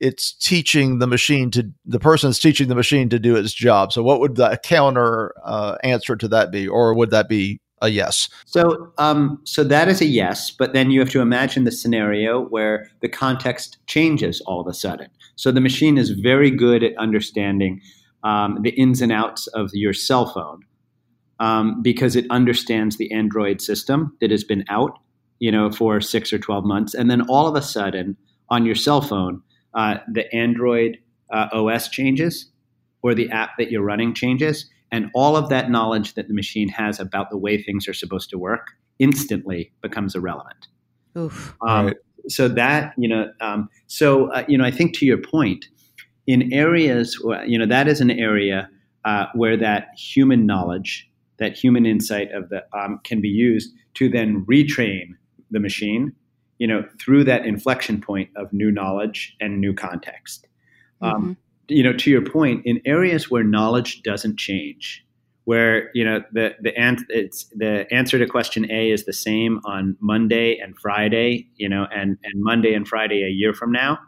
it's 0.00 0.32
teaching 0.34 0.98
the 0.98 1.06
machine 1.06 1.50
to 1.52 1.70
the 1.86 2.00
person's 2.00 2.38
teaching 2.38 2.68
the 2.68 2.74
machine 2.74 3.08
to 3.08 3.18
do 3.18 3.36
its 3.36 3.54
job. 3.54 3.92
So, 3.92 4.02
what 4.02 4.20
would 4.20 4.36
the 4.36 4.58
counter 4.62 5.32
uh, 5.44 5.76
answer 5.82 6.16
to 6.16 6.28
that 6.28 6.50
be, 6.50 6.68
or 6.68 6.94
would 6.94 7.10
that 7.10 7.28
be 7.28 7.60
a 7.80 7.88
yes? 7.88 8.28
So, 8.44 8.92
um, 8.98 9.40
so 9.44 9.64
that 9.64 9.88
is 9.88 10.00
a 10.00 10.06
yes, 10.06 10.50
but 10.50 10.72
then 10.72 10.90
you 10.90 11.00
have 11.00 11.10
to 11.10 11.20
imagine 11.20 11.64
the 11.64 11.72
scenario 11.72 12.42
where 12.46 12.90
the 13.00 13.08
context 13.08 13.78
changes 13.86 14.40
all 14.42 14.60
of 14.60 14.66
a 14.66 14.74
sudden. 14.74 15.08
So, 15.36 15.52
the 15.52 15.60
machine 15.60 15.96
is 15.96 16.10
very 16.10 16.50
good 16.50 16.82
at 16.82 16.96
understanding 16.98 17.80
um, 18.24 18.58
the 18.62 18.70
ins 18.70 19.00
and 19.00 19.12
outs 19.12 19.46
of 19.48 19.70
your 19.72 19.92
cell 19.92 20.26
phone 20.26 20.64
um, 21.40 21.82
because 21.82 22.16
it 22.16 22.26
understands 22.30 22.96
the 22.96 23.12
Android 23.12 23.60
system 23.60 24.16
that 24.20 24.30
has 24.30 24.44
been 24.44 24.64
out, 24.68 24.98
you 25.38 25.52
know, 25.52 25.70
for 25.70 26.00
six 26.00 26.32
or 26.32 26.38
twelve 26.38 26.64
months, 26.64 26.94
and 26.94 27.10
then 27.10 27.22
all 27.22 27.46
of 27.46 27.54
a 27.54 27.62
sudden 27.62 28.16
on 28.48 28.66
your 28.66 28.74
cell 28.74 29.00
phone, 29.00 29.42
uh, 29.74 29.96
the 30.12 30.32
Android 30.34 30.98
uh, 31.32 31.48
OS 31.52 31.88
changes 31.88 32.50
or 33.02 33.14
the 33.14 33.30
app 33.30 33.50
that 33.58 33.70
you're 33.70 33.82
running 33.82 34.14
changes, 34.14 34.70
and 34.90 35.10
all 35.14 35.36
of 35.36 35.48
that 35.50 35.70
knowledge 35.70 36.14
that 36.14 36.28
the 36.28 36.34
machine 36.34 36.68
has 36.68 37.00
about 37.00 37.30
the 37.30 37.38
way 37.38 37.60
things 37.60 37.88
are 37.88 37.94
supposed 37.94 38.30
to 38.30 38.38
work 38.38 38.68
instantly 38.98 39.72
becomes 39.82 40.14
irrelevant. 40.14 40.68
Oof. 41.16 41.54
Um, 41.66 41.86
right. 41.86 41.96
So 42.28 42.48
that 42.48 42.94
you 42.96 43.08
know, 43.08 43.30
um, 43.40 43.68
so 43.86 44.30
uh, 44.32 44.44
you 44.48 44.56
know, 44.56 44.64
I 44.64 44.70
think 44.70 44.96
to 44.98 45.06
your 45.06 45.18
point, 45.18 45.66
in 46.26 46.52
areas, 46.52 47.18
you 47.46 47.58
know, 47.58 47.66
that 47.66 47.88
is 47.88 48.00
an 48.00 48.10
area 48.10 48.68
uh, 49.04 49.26
where 49.34 49.56
that 49.56 49.88
human 49.96 50.46
knowledge 50.46 51.10
that 51.38 51.56
human 51.56 51.84
insight 51.84 52.30
of 52.32 52.48
the 52.48 52.64
um, 52.76 53.00
can 53.04 53.20
be 53.20 53.28
used 53.28 53.72
to 53.94 54.08
then 54.08 54.44
retrain 54.46 55.10
the 55.50 55.60
machine 55.60 56.12
you 56.58 56.66
know 56.66 56.84
through 57.00 57.24
that 57.24 57.44
inflection 57.44 58.00
point 58.00 58.30
of 58.36 58.52
new 58.52 58.70
knowledge 58.70 59.36
and 59.40 59.60
new 59.60 59.74
context 59.74 60.46
um, 61.02 61.12
mm-hmm. 61.12 61.32
you 61.68 61.82
know 61.82 61.92
to 61.92 62.10
your 62.10 62.22
point 62.22 62.62
in 62.64 62.80
areas 62.84 63.30
where 63.30 63.44
knowledge 63.44 64.02
doesn't 64.02 64.38
change 64.38 65.04
where 65.44 65.90
you 65.94 66.04
know 66.04 66.22
the 66.32 66.54
the 66.60 66.76
an- 66.78 67.06
it's 67.08 67.44
the 67.56 67.86
answer 67.92 68.18
to 68.18 68.26
question 68.26 68.70
A 68.70 68.90
is 68.90 69.04
the 69.04 69.12
same 69.12 69.60
on 69.64 69.96
Monday 70.00 70.58
and 70.58 70.74
Friday, 70.78 71.46
you 71.56 71.68
know, 71.68 71.86
and 71.94 72.16
and 72.24 72.42
Monday 72.42 72.72
and 72.72 72.88
Friday 72.88 73.22
a 73.22 73.28
year 73.28 73.52
from 73.52 73.70
now, 73.70 73.98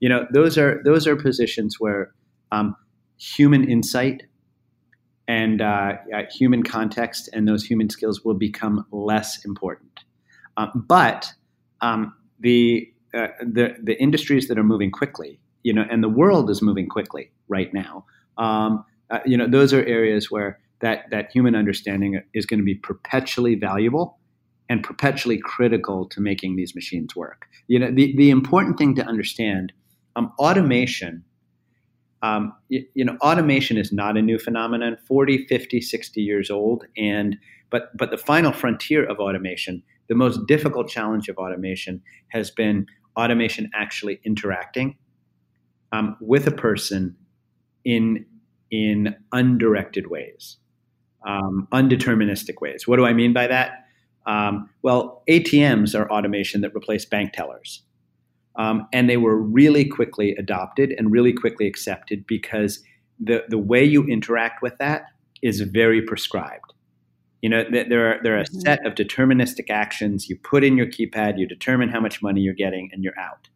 you 0.00 0.08
know, 0.08 0.26
those 0.32 0.58
are 0.58 0.82
those 0.84 1.06
are 1.06 1.16
positions 1.16 1.76
where 1.78 2.12
um, 2.52 2.74
human 3.18 3.68
insight 3.68 4.24
and 5.28 5.60
uh, 5.60 5.92
human 6.30 6.62
context 6.62 7.28
and 7.32 7.46
those 7.46 7.64
human 7.64 7.88
skills 7.88 8.24
will 8.24 8.34
become 8.34 8.84
less 8.90 9.44
important. 9.44 10.00
Um, 10.56 10.84
but 10.88 11.32
um, 11.80 12.14
the, 12.40 12.88
uh, 13.14 13.28
the 13.40 13.76
the 13.82 14.00
industries 14.00 14.48
that 14.48 14.58
are 14.58 14.64
moving 14.64 14.90
quickly, 14.90 15.38
you 15.62 15.72
know, 15.72 15.84
and 15.90 16.02
the 16.02 16.08
world 16.08 16.50
is 16.50 16.60
moving 16.62 16.88
quickly 16.88 17.30
right 17.48 17.72
now. 17.72 18.04
Um, 18.38 18.84
uh, 19.10 19.20
you 19.24 19.36
know, 19.36 19.46
those 19.46 19.72
are 19.72 19.84
areas 19.84 20.30
where 20.30 20.58
that 20.80 21.04
that 21.10 21.30
human 21.30 21.54
understanding 21.54 22.20
is 22.34 22.46
going 22.46 22.58
to 22.58 22.64
be 22.64 22.74
perpetually 22.74 23.54
valuable 23.54 24.18
and 24.68 24.82
perpetually 24.82 25.38
critical 25.38 26.06
to 26.08 26.20
making 26.20 26.56
these 26.56 26.74
machines 26.74 27.14
work. 27.14 27.46
You 27.68 27.78
know, 27.78 27.90
the 27.90 28.16
the 28.16 28.30
important 28.30 28.78
thing 28.78 28.94
to 28.96 29.04
understand, 29.04 29.72
um, 30.16 30.32
automation 30.38 31.24
um, 32.22 32.52
you, 32.68 32.84
you, 32.94 33.04
know, 33.04 33.16
automation 33.22 33.78
is 33.78 33.92
not 33.92 34.16
a 34.16 34.22
new 34.22 34.38
phenomenon, 34.38 34.98
40, 35.08 35.46
50, 35.46 35.80
60 35.80 36.20
years 36.20 36.50
old. 36.50 36.84
And, 36.96 37.36
but, 37.70 37.96
but 37.96 38.10
the 38.10 38.18
final 38.18 38.52
frontier 38.52 39.04
of 39.04 39.18
automation, 39.18 39.82
the 40.08 40.14
most 40.14 40.46
difficult 40.46 40.88
challenge 40.88 41.28
of 41.28 41.38
automation 41.38 42.02
has 42.28 42.50
been 42.50 42.86
automation 43.16 43.70
actually 43.74 44.20
interacting 44.24 44.96
um, 45.92 46.16
with 46.20 46.46
a 46.46 46.52
person 46.52 47.16
in 47.84 48.26
in 48.70 49.16
undirected 49.32 50.08
ways, 50.08 50.58
um, 51.26 51.66
undeterministic 51.72 52.60
ways. 52.60 52.86
What 52.86 52.98
do 52.98 53.04
I 53.04 53.12
mean 53.12 53.32
by 53.32 53.48
that? 53.48 53.84
Um, 54.26 54.70
well, 54.82 55.24
ATMs 55.28 55.98
are 55.98 56.08
automation 56.08 56.60
that 56.60 56.72
replace 56.72 57.04
bank 57.04 57.32
tellers. 57.32 57.82
Um, 58.60 58.86
and 58.92 59.08
they 59.08 59.16
were 59.16 59.40
really 59.40 59.86
quickly 59.86 60.34
adopted 60.38 60.92
and 60.98 61.10
really 61.10 61.32
quickly 61.32 61.66
accepted 61.66 62.26
because 62.26 62.82
the, 63.18 63.42
the 63.48 63.56
way 63.56 63.82
you 63.82 64.04
interact 64.04 64.60
with 64.60 64.76
that 64.78 65.04
is 65.42 65.62
very 65.62 66.02
prescribed. 66.02 66.74
You 67.40 67.48
know, 67.48 67.64
there 67.70 68.10
are, 68.10 68.22
there 68.22 68.36
are 68.36 68.40
a 68.40 68.44
mm-hmm. 68.44 68.60
set 68.60 68.84
of 68.84 68.94
deterministic 68.96 69.70
actions. 69.70 70.28
You 70.28 70.36
put 70.36 70.62
in 70.62 70.76
your 70.76 70.84
keypad, 70.84 71.38
you 71.38 71.46
determine 71.48 71.88
how 71.88 72.00
much 72.00 72.20
money 72.20 72.42
you're 72.42 72.52
getting, 72.52 72.90
and 72.92 73.02
you're 73.02 73.18
out. 73.18 73.48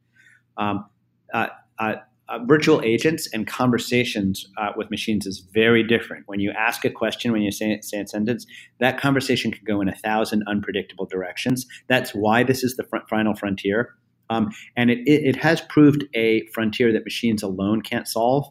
Um, 0.56 0.87
uh, 1.34 1.49
uh, 1.78 1.96
uh, 2.30 2.38
virtual 2.46 2.80
agents 2.80 3.28
and 3.34 3.46
conversations 3.46 4.46
uh, 4.56 4.70
with 4.75 4.90
machines 4.90 5.26
is 5.26 5.40
very 5.52 5.82
different. 5.82 6.26
When 6.26 6.40
you 6.40 6.50
ask 6.52 6.82
a 6.87 6.90
question, 6.90 7.30
when 7.30 7.42
you 7.42 7.52
say, 7.52 7.78
say 7.82 8.00
a 8.00 8.06
sentence, 8.06 8.46
that 8.80 8.99
conversation 8.99 9.50
can 9.52 9.64
go 9.66 9.82
in 9.82 9.88
a 9.90 9.94
thousand 9.94 10.44
unpredictable 10.46 11.04
directions. 11.04 11.66
That's 11.88 12.14
why 12.14 12.42
this 12.42 12.64
is 12.64 12.76
the 12.76 12.84
front, 12.84 13.06
final 13.11 13.34
frontier. 13.34 13.94
Um, 14.30 14.50
and 14.76 14.90
it, 14.90 14.98
it, 15.06 15.26
it, 15.26 15.36
has 15.36 15.60
proved 15.62 16.04
a 16.14 16.46
frontier 16.54 16.92
that 16.92 17.04
machines 17.04 17.42
alone 17.42 17.82
can't 17.82 18.08
solve. 18.08 18.46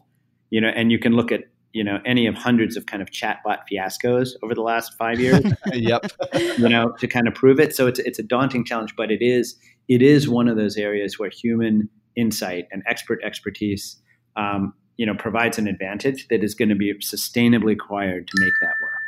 You 0.50 0.60
know, 0.60 0.68
and 0.68 0.92
you 0.92 0.98
can 0.98 1.14
look 1.14 1.32
at 1.32 1.44
you 1.72 1.82
know 1.82 1.98
any 2.06 2.26
of 2.26 2.34
hundreds 2.34 2.76
of 2.76 2.86
kind 2.86 3.02
of 3.02 3.10
chatbot 3.10 3.58
fiascos 3.70 4.30
over 4.42 4.54
the 4.54 4.62
last 4.62 4.94
five 4.94 5.18
years. 5.18 5.44
yep. 5.72 6.06
You 6.32 6.68
know, 6.68 6.92
to 7.00 7.08
kind 7.08 7.26
of 7.26 7.34
prove 7.34 7.58
it. 7.58 7.74
So 7.74 7.86
it's 7.86 7.98
it's 8.00 8.18
a 8.18 8.22
daunting 8.22 8.64
challenge, 8.64 8.94
but 8.96 9.10
it 9.10 9.22
is 9.22 9.56
it 9.88 10.00
is 10.00 10.28
one 10.28 10.48
of 10.48 10.56
those 10.56 10.76
areas 10.76 11.18
where 11.18 11.30
human 11.30 11.88
insight 12.16 12.66
and 12.70 12.82
expert 12.86 13.20
expertise, 13.24 14.00
um, 14.36 14.72
you 14.96 15.04
know, 15.04 15.14
provides 15.14 15.58
an 15.58 15.66
advantage 15.66 16.28
that 16.28 16.44
is 16.44 16.54
going 16.54 16.68
to 16.68 16.76
be 16.76 16.94
sustainably 16.94 17.72
acquired 17.72 18.28
to 18.28 18.34
make 18.38 18.52
that 18.60 18.74
work. 18.80 19.03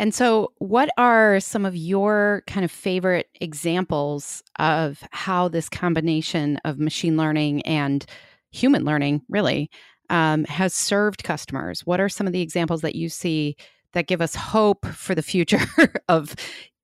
And 0.00 0.14
so, 0.14 0.52
what 0.58 0.90
are 0.96 1.40
some 1.40 1.66
of 1.66 1.74
your 1.74 2.44
kind 2.46 2.64
of 2.64 2.70
favorite 2.70 3.28
examples 3.40 4.42
of 4.58 5.02
how 5.10 5.48
this 5.48 5.68
combination 5.68 6.58
of 6.64 6.78
machine 6.78 7.16
learning 7.16 7.62
and 7.62 8.06
human 8.50 8.84
learning 8.84 9.22
really 9.28 9.70
um, 10.08 10.44
has 10.44 10.72
served 10.72 11.24
customers? 11.24 11.84
What 11.84 12.00
are 12.00 12.08
some 12.08 12.26
of 12.26 12.32
the 12.32 12.42
examples 12.42 12.82
that 12.82 12.94
you 12.94 13.08
see 13.08 13.56
that 13.92 14.06
give 14.06 14.20
us 14.20 14.34
hope 14.34 14.86
for 14.86 15.14
the 15.14 15.22
future 15.22 15.66
of 16.08 16.36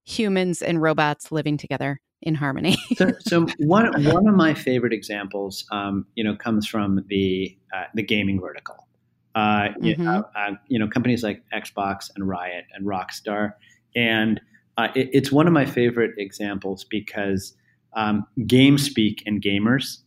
humans 0.05 0.61
and 0.61 0.83
robots 0.83 1.31
living 1.31 1.57
together? 1.57 2.01
in 2.25 2.35
harmony. 2.35 2.77
so, 2.97 3.13
so 3.21 3.47
one 3.59 3.87
one 4.05 4.27
of 4.27 4.35
my 4.35 4.55
favorite 4.55 4.95
examples, 4.95 5.65
um, 5.71 6.07
you 6.15 6.25
know, 6.25 6.35
comes 6.35 6.67
from 6.67 7.05
the 7.09 7.57
uh, 7.77 7.85
the 7.95 8.03
gaming 8.03 8.41
vertical. 8.41 8.84
Uh, 9.35 9.69
mm-hmm. 9.69 9.85
you, 9.85 9.97
know, 9.97 10.25
uh, 10.37 10.53
you, 10.69 10.79
know, 10.79 10.89
companies 10.89 11.23
like 11.23 11.43
Xbox 11.53 12.11
and 12.15 12.29
Riot 12.29 12.67
and 12.73 12.87
Rockstar, 12.87 13.55
and 13.97 14.41
uh, 14.77 14.89
it, 14.95 15.11
it's 15.13 15.33
one 15.33 15.47
of 15.47 15.53
my 15.53 15.67
favorite 15.67 16.13
examples 16.19 16.85
because 16.85 17.55
um, 17.95 18.27
game 18.47 18.79
speak 18.79 19.23
and 19.27 19.43
gamers. 19.43 19.99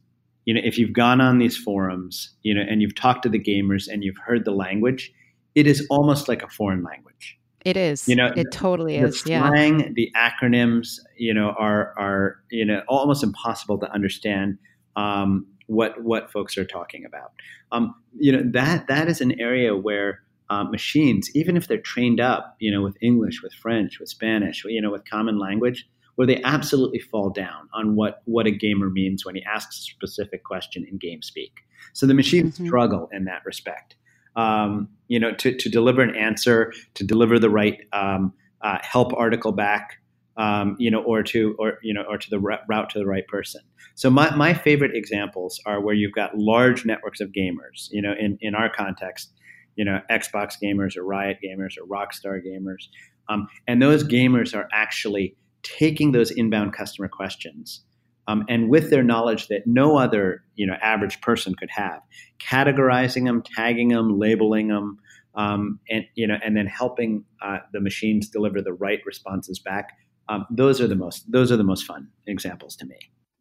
You 0.45 0.53
know, 0.53 0.61
if 0.63 0.77
you've 0.77 0.93
gone 0.93 1.19
on 1.19 1.39
these 1.39 1.57
forums, 1.57 2.31
you 2.43 2.53
know, 2.53 2.61
and 2.61 2.81
you've 2.81 2.95
talked 2.95 3.23
to 3.23 3.29
the 3.29 3.39
gamers 3.39 3.87
and 3.89 4.03
you've 4.03 4.17
heard 4.25 4.45
the 4.45 4.51
language, 4.51 5.11
it 5.55 5.67
is 5.67 5.85
almost 5.89 6.29
like 6.29 6.41
a 6.41 6.47
foreign 6.47 6.83
language. 6.83 7.37
It 7.65 7.75
is. 7.75 8.07
You 8.07 8.15
know, 8.15 8.31
it 8.33 8.47
totally 8.51 8.97
the 8.97 9.07
is. 9.07 9.19
Slang, 9.19 9.79
yeah. 9.81 9.89
the 9.93 10.09
acronyms, 10.15 10.99
you 11.17 11.33
know, 11.33 11.53
are 11.57 11.93
are 11.97 12.37
you 12.49 12.63
know 12.63 12.81
almost 12.87 13.23
impossible 13.23 13.77
to 13.79 13.91
understand 13.91 14.57
um, 14.95 15.45
what 15.67 16.03
what 16.03 16.31
folks 16.31 16.57
are 16.57 16.65
talking 16.65 17.05
about. 17.05 17.31
Um, 17.71 17.95
you 18.17 18.31
know 18.31 18.41
that 18.51 18.87
that 18.87 19.07
is 19.07 19.21
an 19.21 19.39
area 19.39 19.75
where 19.75 20.21
uh, 20.49 20.63
machines, 20.63 21.29
even 21.35 21.57
if 21.57 21.67
they're 21.67 21.77
trained 21.77 22.19
up, 22.19 22.55
you 22.59 22.71
know, 22.71 22.81
with 22.81 22.97
English, 23.01 23.41
with 23.43 23.53
French, 23.53 23.99
with 23.99 24.09
Spanish, 24.09 24.63
you 24.65 24.81
know, 24.81 24.91
with 24.91 25.03
common 25.09 25.37
language, 25.37 25.85
where 26.15 26.25
they 26.25 26.41
absolutely 26.43 26.99
fall 26.99 27.29
down 27.29 27.69
on 27.73 27.95
what 27.95 28.21
what 28.25 28.47
a 28.47 28.51
gamer 28.51 28.89
means 28.89 29.25
when 29.25 29.35
he 29.35 29.43
asks 29.43 29.77
a 29.77 29.81
specific 29.81 30.43
question 30.43 30.85
in 30.89 30.97
game 30.97 31.21
speak. 31.21 31.59
So 31.93 32.05
the 32.05 32.13
machines 32.13 32.55
mm-hmm. 32.55 32.67
struggle 32.67 33.09
in 33.11 33.25
that 33.25 33.45
respect 33.45 33.95
um, 34.37 34.87
you 35.07 35.19
know, 35.19 35.33
to, 35.33 35.53
to 35.53 35.69
deliver 35.69 36.01
an 36.01 36.15
answer, 36.15 36.71
to 36.93 37.03
deliver 37.03 37.39
the 37.39 37.49
right 37.49 37.81
um, 37.91 38.33
uh, 38.61 38.77
help 38.81 39.11
article 39.13 39.51
back, 39.51 39.97
um, 40.37 40.75
you 40.79 40.91
know, 40.91 41.01
or 41.03 41.23
to 41.23 41.55
or 41.59 41.79
you 41.81 41.93
know, 41.93 42.03
or 42.09 42.17
to 42.17 42.29
the 42.29 42.39
route 42.39 42.89
to 42.91 42.99
the 42.99 43.05
right 43.05 43.27
person. 43.27 43.61
So 43.95 44.09
my, 44.09 44.35
my 44.35 44.53
favorite 44.53 44.95
examples 44.95 45.59
are 45.65 45.81
where 45.81 45.95
you've 45.95 46.13
got 46.13 46.37
large 46.37 46.85
networks 46.85 47.19
of 47.19 47.31
gamers. 47.31 47.89
You 47.91 48.01
know, 48.01 48.13
in 48.17 48.37
in 48.41 48.55
our 48.55 48.69
context, 48.69 49.33
you 49.75 49.85
know, 49.85 50.01
Xbox 50.09 50.53
gamers 50.61 50.95
or 50.95 51.03
Riot 51.03 51.39
gamers 51.43 51.73
or 51.77 51.85
Rockstar 51.87 52.41
gamers, 52.45 52.87
um, 53.29 53.47
and 53.67 53.81
those 53.81 54.03
gamers 54.03 54.55
are 54.55 54.67
actually 54.71 55.35
taking 55.63 56.11
those 56.11 56.31
inbound 56.31 56.73
customer 56.73 57.07
questions 57.07 57.83
um, 58.27 58.43
and 58.49 58.69
with 58.69 58.89
their 58.89 59.03
knowledge 59.03 59.47
that 59.47 59.65
no 59.65 59.97
other 59.97 60.43
you 60.55 60.67
know 60.67 60.75
average 60.81 61.21
person 61.21 61.55
could 61.55 61.69
have, 61.71 62.01
categorizing 62.39 63.25
them, 63.25 63.41
tagging 63.41 63.89
them, 63.89 64.19
labeling 64.19 64.67
them, 64.67 64.99
um, 65.35 65.79
and 65.89 66.05
you 66.15 66.27
know, 66.27 66.37
and 66.43 66.55
then 66.55 66.67
helping 66.67 67.23
uh, 67.41 67.59
the 67.71 67.79
machines 67.79 68.29
deliver 68.29 68.61
the 68.61 68.73
right 68.73 68.99
responses 69.05 69.59
back. 69.59 69.91
Um, 70.29 70.45
those 70.49 70.81
are 70.81 70.87
the 70.87 70.95
most 70.95 71.31
those 71.31 71.51
are 71.51 71.57
the 71.57 71.63
most 71.63 71.85
fun 71.85 72.09
examples 72.25 72.75
to 72.77 72.85
me. 72.85 72.97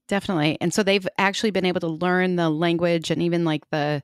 Definitely, 0.08 0.56
and 0.60 0.72
so 0.72 0.82
they've 0.82 1.06
actually 1.18 1.50
been 1.50 1.64
able 1.64 1.80
to 1.80 1.88
learn 1.88 2.36
the 2.36 2.48
language 2.48 3.10
and 3.10 3.22
even 3.22 3.44
like 3.44 3.68
the 3.70 4.02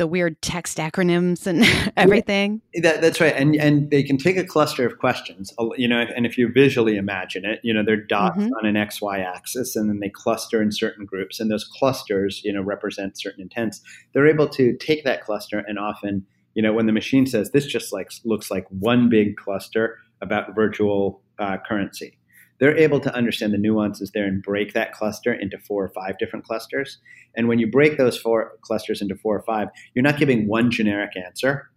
the 0.00 0.06
weird 0.06 0.40
text 0.40 0.78
acronyms 0.78 1.46
and 1.46 1.62
everything. 1.96 2.62
That, 2.82 3.02
that's 3.02 3.20
right, 3.20 3.34
and 3.36 3.54
and 3.56 3.90
they 3.90 4.02
can 4.02 4.16
take 4.16 4.38
a 4.38 4.44
cluster 4.44 4.86
of 4.86 4.98
questions, 4.98 5.52
you 5.76 5.86
know, 5.86 6.00
and 6.16 6.24
if 6.24 6.38
you 6.38 6.50
visually 6.50 6.96
imagine 6.96 7.44
it, 7.44 7.60
you 7.62 7.74
know, 7.74 7.82
they're 7.84 8.02
dots 8.02 8.38
mm-hmm. 8.38 8.52
on 8.58 8.66
an 8.66 8.76
x 8.76 9.02
y 9.02 9.18
axis, 9.18 9.76
and 9.76 9.90
then 9.90 10.00
they 10.00 10.08
cluster 10.08 10.62
in 10.62 10.72
certain 10.72 11.04
groups, 11.04 11.38
and 11.38 11.50
those 11.50 11.64
clusters, 11.64 12.40
you 12.42 12.52
know, 12.52 12.62
represent 12.62 13.20
certain 13.20 13.42
intents. 13.42 13.82
They're 14.14 14.26
able 14.26 14.48
to 14.48 14.74
take 14.78 15.04
that 15.04 15.22
cluster 15.22 15.58
and 15.58 15.78
often, 15.78 16.26
you 16.54 16.62
know, 16.62 16.72
when 16.72 16.86
the 16.86 16.92
machine 16.92 17.26
says 17.26 17.50
this 17.50 17.66
just 17.66 17.92
like 17.92 18.10
looks 18.24 18.50
like 18.50 18.66
one 18.70 19.10
big 19.10 19.36
cluster 19.36 19.98
about 20.22 20.54
virtual 20.54 21.22
uh, 21.40 21.56
currency 21.66 22.18
they're 22.60 22.76
able 22.76 23.00
to 23.00 23.14
understand 23.14 23.52
the 23.52 23.58
nuances 23.58 24.12
there 24.12 24.26
and 24.26 24.42
break 24.42 24.74
that 24.74 24.92
cluster 24.92 25.32
into 25.32 25.58
four 25.58 25.82
or 25.82 25.88
five 25.88 26.18
different 26.18 26.44
clusters. 26.44 26.98
And 27.34 27.48
when 27.48 27.58
you 27.58 27.68
break 27.68 27.96
those 27.96 28.18
four 28.18 28.52
clusters 28.60 29.00
into 29.00 29.16
four 29.16 29.36
or 29.36 29.42
five, 29.42 29.68
you're 29.94 30.02
not 30.02 30.18
giving 30.18 30.46
one 30.46 30.70
generic 30.70 31.12
answer, 31.16 31.70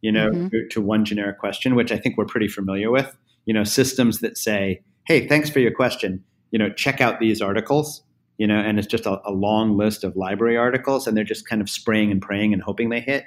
you 0.00 0.10
know, 0.10 0.30
mm-hmm. 0.30 0.48
to, 0.48 0.68
to 0.70 0.80
one 0.80 1.04
generic 1.04 1.38
question, 1.38 1.74
which 1.74 1.92
I 1.92 1.98
think 1.98 2.16
we're 2.16 2.24
pretty 2.24 2.48
familiar 2.48 2.90
with. 2.90 3.14
You 3.44 3.52
know, 3.52 3.64
systems 3.64 4.20
that 4.20 4.38
say, 4.38 4.80
"Hey, 5.06 5.28
thanks 5.28 5.50
for 5.50 5.60
your 5.60 5.72
question. 5.72 6.24
You 6.50 6.58
know, 6.58 6.70
check 6.70 7.02
out 7.02 7.20
these 7.20 7.42
articles." 7.42 8.02
You 8.38 8.46
know, 8.46 8.58
and 8.58 8.78
it's 8.78 8.88
just 8.88 9.04
a, 9.04 9.20
a 9.26 9.30
long 9.30 9.76
list 9.76 10.02
of 10.02 10.16
library 10.16 10.56
articles, 10.56 11.06
and 11.06 11.14
they're 11.14 11.24
just 11.24 11.46
kind 11.46 11.60
of 11.60 11.68
spraying 11.68 12.10
and 12.10 12.22
praying 12.22 12.54
and 12.54 12.62
hoping 12.62 12.88
they 12.88 13.00
hit. 13.00 13.24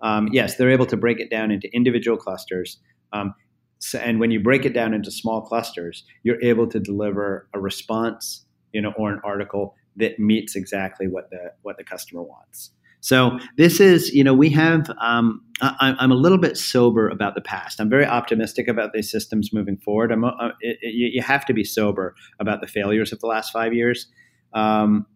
Um, 0.00 0.28
yes, 0.32 0.56
they're 0.56 0.72
able 0.72 0.86
to 0.86 0.96
break 0.96 1.20
it 1.20 1.30
down 1.30 1.52
into 1.52 1.72
individual 1.72 2.16
clusters. 2.16 2.78
Um, 3.12 3.34
so, 3.82 3.98
and 3.98 4.20
when 4.20 4.30
you 4.30 4.38
break 4.38 4.64
it 4.64 4.72
down 4.72 4.94
into 4.94 5.10
small 5.10 5.40
clusters, 5.40 6.04
you're 6.22 6.40
able 6.40 6.68
to 6.68 6.78
deliver 6.78 7.48
a 7.52 7.58
response, 7.58 8.46
you 8.72 8.80
know, 8.80 8.92
or 8.96 9.12
an 9.12 9.20
article 9.24 9.74
that 9.96 10.20
meets 10.20 10.54
exactly 10.54 11.08
what 11.08 11.30
the 11.30 11.52
what 11.62 11.76
the 11.78 11.84
customer 11.84 12.22
wants. 12.22 12.70
So 13.00 13.40
this 13.56 13.80
is, 13.80 14.14
you 14.14 14.22
know, 14.22 14.34
we 14.34 14.50
have. 14.50 14.88
Um, 15.00 15.42
I, 15.60 15.96
am 15.98 16.12
a 16.12 16.16
little 16.16 16.38
bit 16.38 16.56
sober 16.56 17.08
about 17.08 17.34
the 17.34 17.40
past. 17.40 17.80
I'm 17.80 17.90
very 17.90 18.06
optimistic 18.06 18.68
about 18.68 18.92
these 18.92 19.10
systems 19.10 19.52
moving 19.52 19.76
forward. 19.76 20.10
I'm, 20.10 20.24
uh, 20.24 20.30
it, 20.60 20.78
it, 20.80 21.14
you 21.14 21.22
have 21.22 21.44
to 21.46 21.52
be 21.52 21.64
sober 21.64 22.14
about 22.40 22.60
the 22.60 22.66
failures 22.66 23.12
of 23.12 23.20
the 23.20 23.26
last 23.26 23.52
five 23.52 23.72
years. 23.72 24.06
Um, 24.54 25.06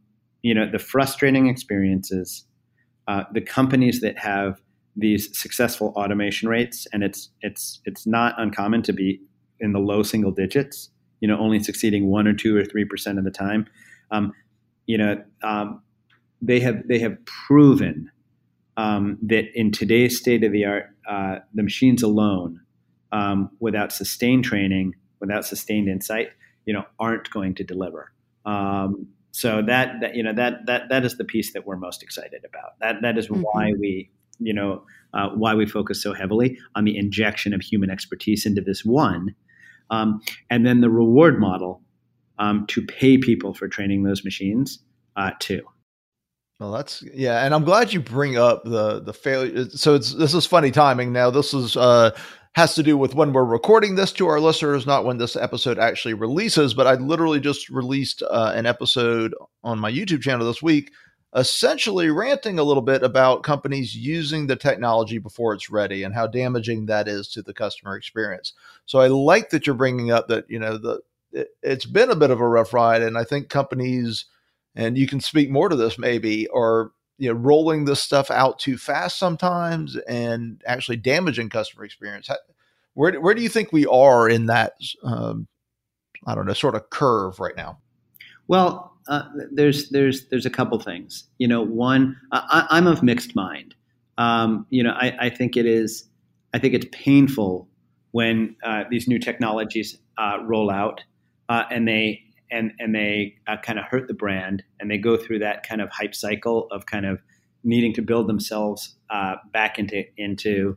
you 0.42 0.54
know, 0.54 0.70
the 0.70 0.78
frustrating 0.78 1.48
experiences, 1.48 2.44
uh, 3.08 3.24
the 3.32 3.40
companies 3.40 4.00
that 4.02 4.18
have 4.18 4.60
these 4.96 5.36
successful 5.38 5.92
automation 5.96 6.48
rates, 6.48 6.86
and 6.92 7.02
it's 7.02 7.30
it's 7.42 7.80
it's 7.84 8.06
not 8.06 8.34
uncommon 8.38 8.82
to 8.82 8.92
be 8.92 9.20
in 9.60 9.72
the 9.72 9.78
low 9.78 10.02
single 10.02 10.30
digits. 10.30 10.90
You 11.20 11.28
know, 11.28 11.38
only 11.38 11.62
succeeding 11.62 12.08
one 12.08 12.26
or 12.26 12.34
two 12.34 12.56
or 12.56 12.64
three 12.64 12.84
percent 12.84 13.18
of 13.18 13.24
the 13.24 13.30
time. 13.30 13.66
Um, 14.10 14.32
you 14.86 14.98
know, 14.98 15.22
um, 15.42 15.82
they 16.40 16.60
have 16.60 16.86
they 16.88 16.98
have 17.00 17.16
proven 17.24 18.10
um, 18.76 19.18
that 19.22 19.44
in 19.54 19.72
today's 19.72 20.18
state 20.18 20.44
of 20.44 20.52
the 20.52 20.64
art, 20.64 20.90
uh, 21.08 21.38
the 21.54 21.62
machines 21.62 22.02
alone, 22.02 22.60
um, 23.12 23.50
without 23.60 23.92
sustained 23.92 24.44
training, 24.44 24.94
without 25.20 25.44
sustained 25.44 25.88
insight, 25.88 26.28
you 26.66 26.72
know, 26.72 26.84
aren't 26.98 27.30
going 27.30 27.54
to 27.54 27.64
deliver. 27.64 28.12
Um, 28.44 29.08
so 29.32 29.60
that, 29.66 30.00
that 30.00 30.14
you 30.14 30.22
know 30.22 30.32
that 30.32 30.64
that 30.66 30.88
that 30.88 31.04
is 31.04 31.18
the 31.18 31.24
piece 31.24 31.52
that 31.52 31.66
we're 31.66 31.76
most 31.76 32.02
excited 32.02 32.44
about. 32.48 32.78
That 32.80 33.02
that 33.02 33.18
is 33.18 33.28
mm-hmm. 33.28 33.42
why 33.42 33.72
we 33.78 34.10
you 34.38 34.54
know, 34.54 34.84
uh, 35.14 35.28
why 35.34 35.54
we 35.54 35.66
focus 35.66 36.02
so 36.02 36.12
heavily 36.12 36.58
on 36.74 36.84
the 36.84 36.96
injection 36.96 37.54
of 37.54 37.60
human 37.60 37.90
expertise 37.90 38.46
into 38.46 38.60
this 38.60 38.84
one. 38.84 39.34
um, 39.90 40.20
and 40.50 40.66
then 40.66 40.80
the 40.80 40.90
reward 40.90 41.38
model 41.38 41.82
um, 42.38 42.66
to 42.68 42.84
pay 42.84 43.18
people 43.18 43.54
for 43.54 43.68
training 43.68 44.02
those 44.02 44.24
machines 44.24 44.80
uh, 45.16 45.30
too. 45.38 45.62
Well, 46.58 46.72
that's 46.72 47.02
yeah, 47.14 47.44
and 47.44 47.54
I'm 47.54 47.64
glad 47.64 47.92
you 47.92 48.00
bring 48.00 48.38
up 48.38 48.64
the 48.64 49.00
the 49.00 49.12
failure. 49.12 49.68
So 49.70 49.94
it's 49.94 50.14
this 50.14 50.32
is 50.32 50.46
funny 50.46 50.70
timing. 50.70 51.12
Now 51.12 51.30
this 51.30 51.52
is 51.52 51.76
uh 51.76 52.16
has 52.54 52.74
to 52.74 52.82
do 52.82 52.96
with 52.96 53.14
when 53.14 53.34
we're 53.34 53.44
recording 53.44 53.96
this 53.96 54.10
to 54.12 54.26
our 54.26 54.40
listeners, 54.40 54.86
not 54.86 55.04
when 55.04 55.18
this 55.18 55.36
episode 55.36 55.78
actually 55.78 56.14
releases. 56.14 56.72
But 56.72 56.86
I 56.86 56.94
literally 56.94 57.40
just 57.40 57.68
released 57.68 58.22
uh, 58.22 58.52
an 58.54 58.64
episode 58.64 59.34
on 59.62 59.78
my 59.78 59.92
YouTube 59.92 60.22
channel 60.22 60.46
this 60.46 60.62
week, 60.62 60.92
essentially 61.34 62.08
ranting 62.10 62.58
a 62.58 62.62
little 62.62 62.82
bit 62.82 63.02
about 63.02 63.42
companies 63.42 63.96
using 63.96 64.46
the 64.46 64.56
technology 64.56 65.18
before 65.18 65.52
it's 65.54 65.70
ready 65.70 66.02
and 66.02 66.14
how 66.14 66.26
damaging 66.26 66.86
that 66.86 67.08
is 67.08 67.28
to 67.28 67.42
the 67.42 67.52
customer 67.52 67.96
experience. 67.96 68.52
So 68.86 69.00
I 69.00 69.08
like 69.08 69.50
that 69.50 69.66
you're 69.66 69.74
bringing 69.74 70.10
up 70.10 70.28
that 70.28 70.48
you 70.48 70.58
know 70.58 70.78
the 70.78 71.00
it, 71.32 71.48
it's 71.62 71.86
been 71.86 72.10
a 72.10 72.16
bit 72.16 72.30
of 72.30 72.40
a 72.40 72.48
rough 72.48 72.72
ride, 72.72 73.02
and 73.02 73.18
I 73.18 73.24
think 73.24 73.48
companies 73.48 74.26
and 74.74 74.96
you 74.96 75.06
can 75.06 75.20
speak 75.20 75.50
more 75.50 75.68
to 75.68 75.76
this 75.76 75.98
maybe, 75.98 76.46
or 76.48 76.92
you 77.18 77.32
know, 77.32 77.38
rolling 77.38 77.86
this 77.86 78.00
stuff 78.00 78.30
out 78.30 78.58
too 78.58 78.76
fast 78.76 79.18
sometimes 79.18 79.96
and 79.96 80.62
actually 80.66 80.98
damaging 80.98 81.48
customer 81.48 81.84
experience. 81.84 82.28
Where 82.94 83.20
where 83.20 83.34
do 83.34 83.42
you 83.42 83.48
think 83.48 83.72
we 83.72 83.86
are 83.86 84.28
in 84.28 84.46
that? 84.46 84.74
Um, 85.02 85.48
I 86.26 86.34
don't 86.34 86.46
know, 86.46 86.52
sort 86.52 86.74
of 86.74 86.90
curve 86.90 87.40
right 87.40 87.56
now. 87.56 87.78
Well, 88.48 88.95
uh, 89.08 89.22
there's 89.52 89.88
there's 89.90 90.26
there's 90.28 90.46
a 90.46 90.50
couple 90.50 90.78
things. 90.80 91.24
You 91.38 91.48
know, 91.48 91.62
one, 91.62 92.16
I, 92.32 92.66
am 92.70 92.86
of 92.86 93.02
mixed 93.02 93.36
mind. 93.36 93.74
Um, 94.18 94.66
you 94.70 94.82
know, 94.82 94.92
I, 94.92 95.16
I, 95.20 95.30
think 95.30 95.56
it 95.56 95.66
is. 95.66 96.08
I 96.54 96.58
think 96.58 96.74
it's 96.74 96.86
painful 96.90 97.68
when 98.12 98.56
uh, 98.64 98.84
these 98.90 99.06
new 99.06 99.18
technologies 99.18 99.98
uh, 100.18 100.38
roll 100.44 100.70
out 100.70 101.02
uh, 101.48 101.64
and 101.70 101.86
they 101.86 102.22
and 102.50 102.72
and 102.78 102.94
they 102.94 103.36
uh, 103.46 103.56
kind 103.62 103.78
of 103.78 103.84
hurt 103.84 104.08
the 104.08 104.14
brand 104.14 104.62
and 104.80 104.90
they 104.90 104.98
go 104.98 105.16
through 105.16 105.40
that 105.40 105.66
kind 105.68 105.80
of 105.80 105.90
hype 105.90 106.14
cycle 106.14 106.66
of 106.70 106.86
kind 106.86 107.06
of 107.06 107.20
needing 107.62 107.92
to 107.92 108.02
build 108.02 108.28
themselves 108.28 108.96
back 109.52 109.78
into 109.78 110.02
into 110.16 110.76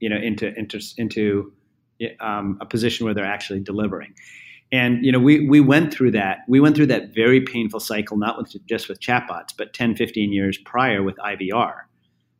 you 0.00 0.08
know 0.08 0.16
into 0.16 0.56
into 0.58 0.80
into 0.98 1.52
um, 2.20 2.58
a 2.60 2.66
position 2.66 3.04
where 3.04 3.14
they're 3.14 3.24
actually 3.24 3.60
delivering 3.60 4.14
and 4.72 5.04
you 5.04 5.12
know 5.12 5.20
we 5.20 5.46
we 5.48 5.60
went 5.60 5.92
through 5.92 6.10
that 6.10 6.38
we 6.48 6.58
went 6.58 6.74
through 6.74 6.86
that 6.86 7.14
very 7.14 7.40
painful 7.40 7.78
cycle 7.78 8.16
not 8.16 8.36
with 8.38 8.54
just 8.66 8.88
with 8.88 8.98
chatbots 9.00 9.48
but 9.56 9.72
10 9.74 9.94
15 9.94 10.32
years 10.32 10.58
prior 10.64 11.02
with 11.02 11.16
IVR 11.16 11.74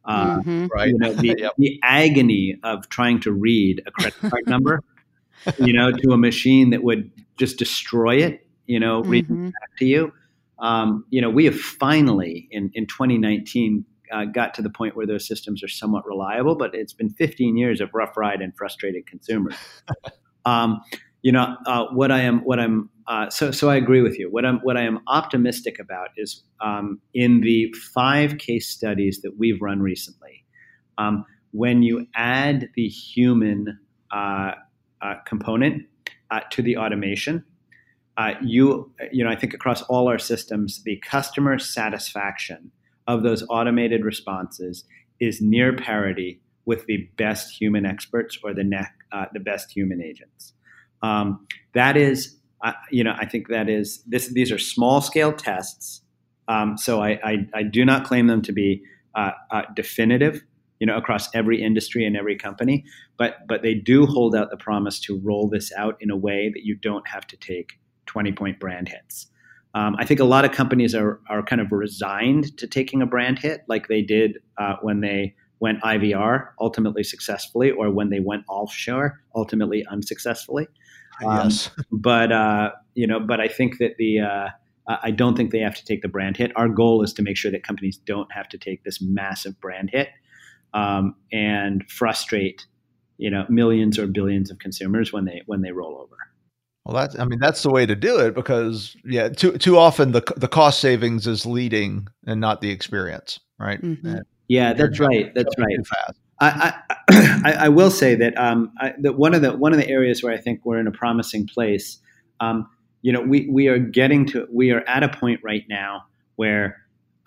uh, 0.05 0.39
mm-hmm. 0.39 0.67
right 0.75 0.89
you 0.89 0.99
know 0.99 1.13
the, 1.13 1.37
yep. 1.39 1.53
the 1.59 1.79
agony 1.83 2.59
of 2.65 2.89
trying 2.89 3.21
to 3.21 3.31
read 3.31 3.83
a 3.87 3.91
credit 3.91 4.19
card 4.21 4.47
number 4.47 4.83
you 5.59 5.73
know, 5.73 5.93
to 5.93 6.13
a 6.13 6.17
machine 6.17 6.71
that 6.71 6.83
would 6.83 7.11
just 7.37 7.59
destroy 7.59 8.17
it, 8.17 8.47
you 8.67 8.79
know, 8.79 9.03
mm-hmm. 9.03 9.47
back 9.47 9.77
to 9.79 9.85
you. 9.85 10.13
Um, 10.59 11.05
you 11.11 11.21
know, 11.21 11.31
we 11.31 11.45
have 11.47 11.59
finally 11.59 12.49
in, 12.51 12.71
in 12.75 12.87
2019 12.87 13.85
uh, 14.13 14.25
got 14.27 14.55
to 14.55 14.63
the 14.63 14.71
point 14.71 14.95
where 14.95 15.07
those 15.07 15.27
systems 15.27 15.63
are 15.65 15.69
somewhat 15.69 16.07
reliable, 16.07 16.55
but 16.55 16.75
it's 16.75 16.93
been 16.93 17.11
15 17.11 17.57
years 17.57 17.81
of 17.81 17.91
rough 17.95 18.17
ride 18.17 18.41
and 18.41 18.57
frustrated 18.57 19.07
consumers. 19.07 19.57
um, 20.45 20.81
you 21.23 21.33
know, 21.33 21.57
uh, 21.67 21.87
what 21.93 22.11
I 22.11 22.21
am, 22.21 22.41
what 22.41 22.59
I'm, 22.59 22.91
uh, 23.07 23.31
so 23.31 23.51
so 23.51 23.71
I 23.71 23.77
agree 23.77 24.03
with 24.03 24.19
you. 24.19 24.29
What 24.31 24.45
I'm, 24.45 24.59
what 24.61 24.77
I 24.77 24.83
am 24.83 25.01
optimistic 25.07 25.79
about 25.79 26.09
is 26.17 26.43
um, 26.61 27.01
in 27.15 27.41
the 27.41 27.73
five 27.95 28.39
case 28.39 28.69
studies 28.69 29.23
that 29.23 29.39
we've 29.39 29.61
run 29.61 29.81
recently, 29.81 30.45
um, 30.99 31.25
when 31.53 31.83
you 31.83 32.07
add 32.15 32.69
the 32.75 32.89
human 32.89 33.79
uh, 34.13 34.53
uh, 35.01 35.15
component 35.27 35.85
uh, 36.31 36.41
to 36.51 36.63
the 36.63 36.77
automation. 36.77 37.45
Uh, 38.19 38.35
you, 38.43 38.93
you 39.11 39.25
know, 39.25 39.31
I 39.31 39.37
think 39.37 39.55
across 39.55 39.81
all 39.83 40.07
our 40.07 40.19
systems, 40.19 40.83
the 40.85 40.97
customer 40.99 41.59
satisfaction 41.59 42.71
of 43.07 43.23
those 43.23 43.43
automated 43.49 44.05
responses 44.05 44.85
is 45.19 45.41
near 45.41 45.75
parity 45.75 46.41
with 46.67 46.85
the 46.87 47.09
best 47.17 47.59
human 47.59 47.87
experts 47.87 48.39
or 48.45 48.53
the 48.53 48.63
ne- 48.63 48.87
the 49.33 49.41
best 49.41 49.73
human 49.73 50.03
agents. 50.03 50.53
Um, 51.03 51.47
that 51.75 51.97
is, 51.97 52.37
uh, 52.63 52.73
you 52.91 53.03
know, 53.03 53.15
I 53.19 53.27
think 53.27 53.49
that 53.49 53.69
is 53.69 54.03
this. 54.07 54.29
These 54.29 54.53
are 54.53 54.59
small 54.59 55.01
scale 55.01 55.33
tests, 55.33 56.03
um, 56.49 56.77
so 56.79 57.01
I, 57.01 57.19
I, 57.25 57.49
I, 57.55 57.63
do 57.63 57.85
not 57.85 58.05
claim 58.05 58.29
them 58.29 58.43
to 58.43 58.53
be 58.53 58.83
uh, 59.15 59.33
definitive 59.75 60.43
you 60.83 60.87
know, 60.87 60.97
across 60.97 61.33
every 61.33 61.63
industry 61.63 62.05
and 62.05 62.17
every 62.17 62.37
company. 62.37 62.85
But 63.17 63.47
but 63.47 63.63
they 63.63 63.73
do 63.73 64.05
hold 64.05 64.35
out 64.35 64.51
the 64.51 64.57
promise 64.57 64.99
to 65.03 65.17
roll 65.23 65.49
this 65.49 65.73
out 65.79 65.97
in 66.01 66.11
a 66.11 66.17
way 66.17 66.51
that 66.53 66.65
you 66.65 66.75
don't 66.75 67.07
have 67.07 67.25
to 67.29 67.37
take 67.37 67.75
20 68.07 68.33
point 68.33 68.59
brand 68.59 68.89
hits. 68.89 69.29
Um, 69.75 69.95
I 70.01 70.05
think 70.05 70.19
a 70.19 70.25
lot 70.25 70.45
of 70.45 70.51
companies 70.51 70.93
are 70.93 71.21
are 71.31 71.45
kind 71.45 71.61
of 71.61 71.71
resigned 71.71 72.59
to 72.59 72.67
taking 72.67 73.01
a 73.01 73.07
brand 73.07 73.39
hit, 73.39 73.61
like 73.69 73.87
they 73.87 74.03
did 74.03 74.39
uh, 74.59 74.75
when 74.83 75.03
they 75.03 75.37
went 75.61 75.81
IVR, 75.83 76.49
ultimately 76.61 77.05
successfully, 77.05 77.71
or 77.71 77.89
when 77.89 78.11
they 78.11 78.19
went 78.19 78.43
offshore, 78.49 79.21
ultimately 79.37 79.87
unsuccessfully. 79.89 80.67
Um, 81.25 81.45
yes, 81.45 81.71
but 81.93 82.33
uh, 82.33 82.71
you 82.95 83.07
know, 83.07 83.21
but 83.21 83.41
I 83.41 83.49
think 83.49 83.79
that 83.79 83.97
the 83.99 84.21
uh, 84.21 84.49
I 84.87 85.11
don't 85.11 85.37
think 85.37 85.51
they 85.51 85.61
have 85.61 85.77
to 85.77 85.85
take 85.85 86.03
the 86.03 86.09
brand 86.09 86.37
hit. 86.37 86.53
Our 86.57 86.69
goal 86.69 87.03
is 87.03 87.13
to 87.15 87.23
make 87.23 87.37
sure 87.37 87.51
that 87.51 87.63
companies 87.63 87.97
don't 87.97 88.31
have 88.33 88.49
to 88.51 88.59
take 88.59 88.85
this 88.85 89.01
massive 89.01 89.61
brand 89.61 89.91
hit 89.93 90.09
um, 90.75 91.15
and 91.33 91.89
frustrate 91.91 92.67
you 93.19 93.31
know 93.31 93.47
millions 93.49 93.99
or 93.99 94.07
billions 94.07 94.51
of 94.51 94.59
consumers 94.59 95.13
when 95.13 95.25
they 95.25 95.43
when 95.47 95.63
they 95.63 95.73
roll 95.73 95.99
over. 95.99 96.17
Well, 96.85 96.97
that's 96.97 97.19
I 97.19 97.25
mean 97.25 97.39
that's 97.39 97.63
the 97.63 97.71
way 97.71 97.87
to 97.87 97.95
do 97.95 98.19
it 98.19 98.35
because 98.35 98.97
yeah, 99.05 99.29
too 99.29 99.57
too 99.59 99.79
often 99.79 100.13
the 100.13 100.23
the 100.37 100.49
cost 100.49 100.81
savings 100.81 101.27
is 101.27 101.47
leading 101.47 102.09
and 102.27 102.41
not 102.41 102.61
the 102.61 102.71
experience, 102.71 103.39
right? 103.59 103.81
Mm-hmm. 103.81 104.19
Yeah, 104.49 104.73
that's 104.73 104.99
right. 104.99 105.33
That's 105.35 105.55
right. 105.57 105.79
I, 106.47 106.75
I, 107.45 107.57
I 107.61 107.69
will 107.69 107.91
say 107.91 108.15
that 108.15 108.37
um, 108.39 108.73
I, 108.81 108.95
that 109.01 109.17
one 109.17 109.35
of 109.35 109.43
the 109.43 109.57
one 109.57 109.73
of 109.73 109.79
the 109.79 109.89
areas 109.89 110.23
where 110.23 110.33
I 110.33 110.39
think 110.39 110.61
we're 110.65 110.79
in 110.79 110.87
a 110.87 110.93
promising 110.93 111.47
place. 111.47 111.99
Um, 112.41 112.69
you 113.03 113.13
know, 113.13 113.21
we 113.21 113.49
we 113.51 113.69
are 113.69 113.79
getting 113.79 114.27
to 114.27 114.47
we 114.53 114.71
are 114.71 114.83
at 114.89 115.03
a 115.03 115.09
point 115.09 115.41
right 115.43 115.65
now 115.69 116.05
where 116.37 116.79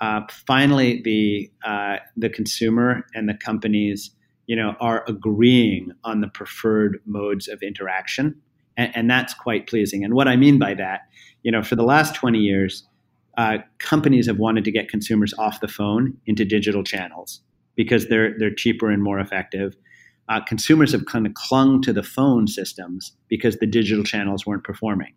uh, 0.01 0.21
finally 0.29 1.01
the 1.03 1.51
uh, 1.65 1.97
the 2.17 2.29
consumer 2.29 3.05
and 3.13 3.29
the 3.29 3.33
companies 3.33 4.11
you 4.47 4.55
know 4.55 4.75
are 4.79 5.03
agreeing 5.07 5.91
on 6.03 6.21
the 6.21 6.27
preferred 6.27 6.99
modes 7.05 7.47
of 7.47 7.61
interaction 7.61 8.35
and, 8.77 8.95
and, 8.95 9.09
that's 9.09 9.33
quite 9.33 9.67
pleasing 9.67 10.03
and 10.03 10.13
what 10.13 10.27
i 10.27 10.35
mean 10.35 10.59
by 10.59 10.73
that 10.73 11.01
you 11.43 11.51
know 11.51 11.63
for 11.63 11.75
the 11.75 11.83
last 11.83 12.15
20 12.15 12.37
years 12.39 12.83
uh, 13.37 13.57
companies 13.79 14.27
have 14.27 14.37
wanted 14.37 14.63
to 14.63 14.71
get 14.71 14.87
consumers 14.87 15.33
off 15.37 15.59
the 15.59 15.67
phone 15.67 16.15
into 16.25 16.45
digital 16.45 16.83
channels 16.83 17.41
because 17.75 18.07
they're 18.07 18.37
they're 18.37 18.53
cheaper 18.53 18.89
and 18.89 19.03
more 19.03 19.19
effective 19.19 19.75
uh, 20.27 20.41
consumers 20.41 20.91
have 20.91 21.05
kind 21.05 21.27
of 21.27 21.33
clung 21.35 21.81
to 21.83 21.93
the 21.93 22.01
phone 22.01 22.47
systems 22.47 23.11
because 23.27 23.57
the 23.57 23.67
digital 23.67 24.03
channels 24.03 24.45
weren't 24.45 24.63
performing 24.63 25.13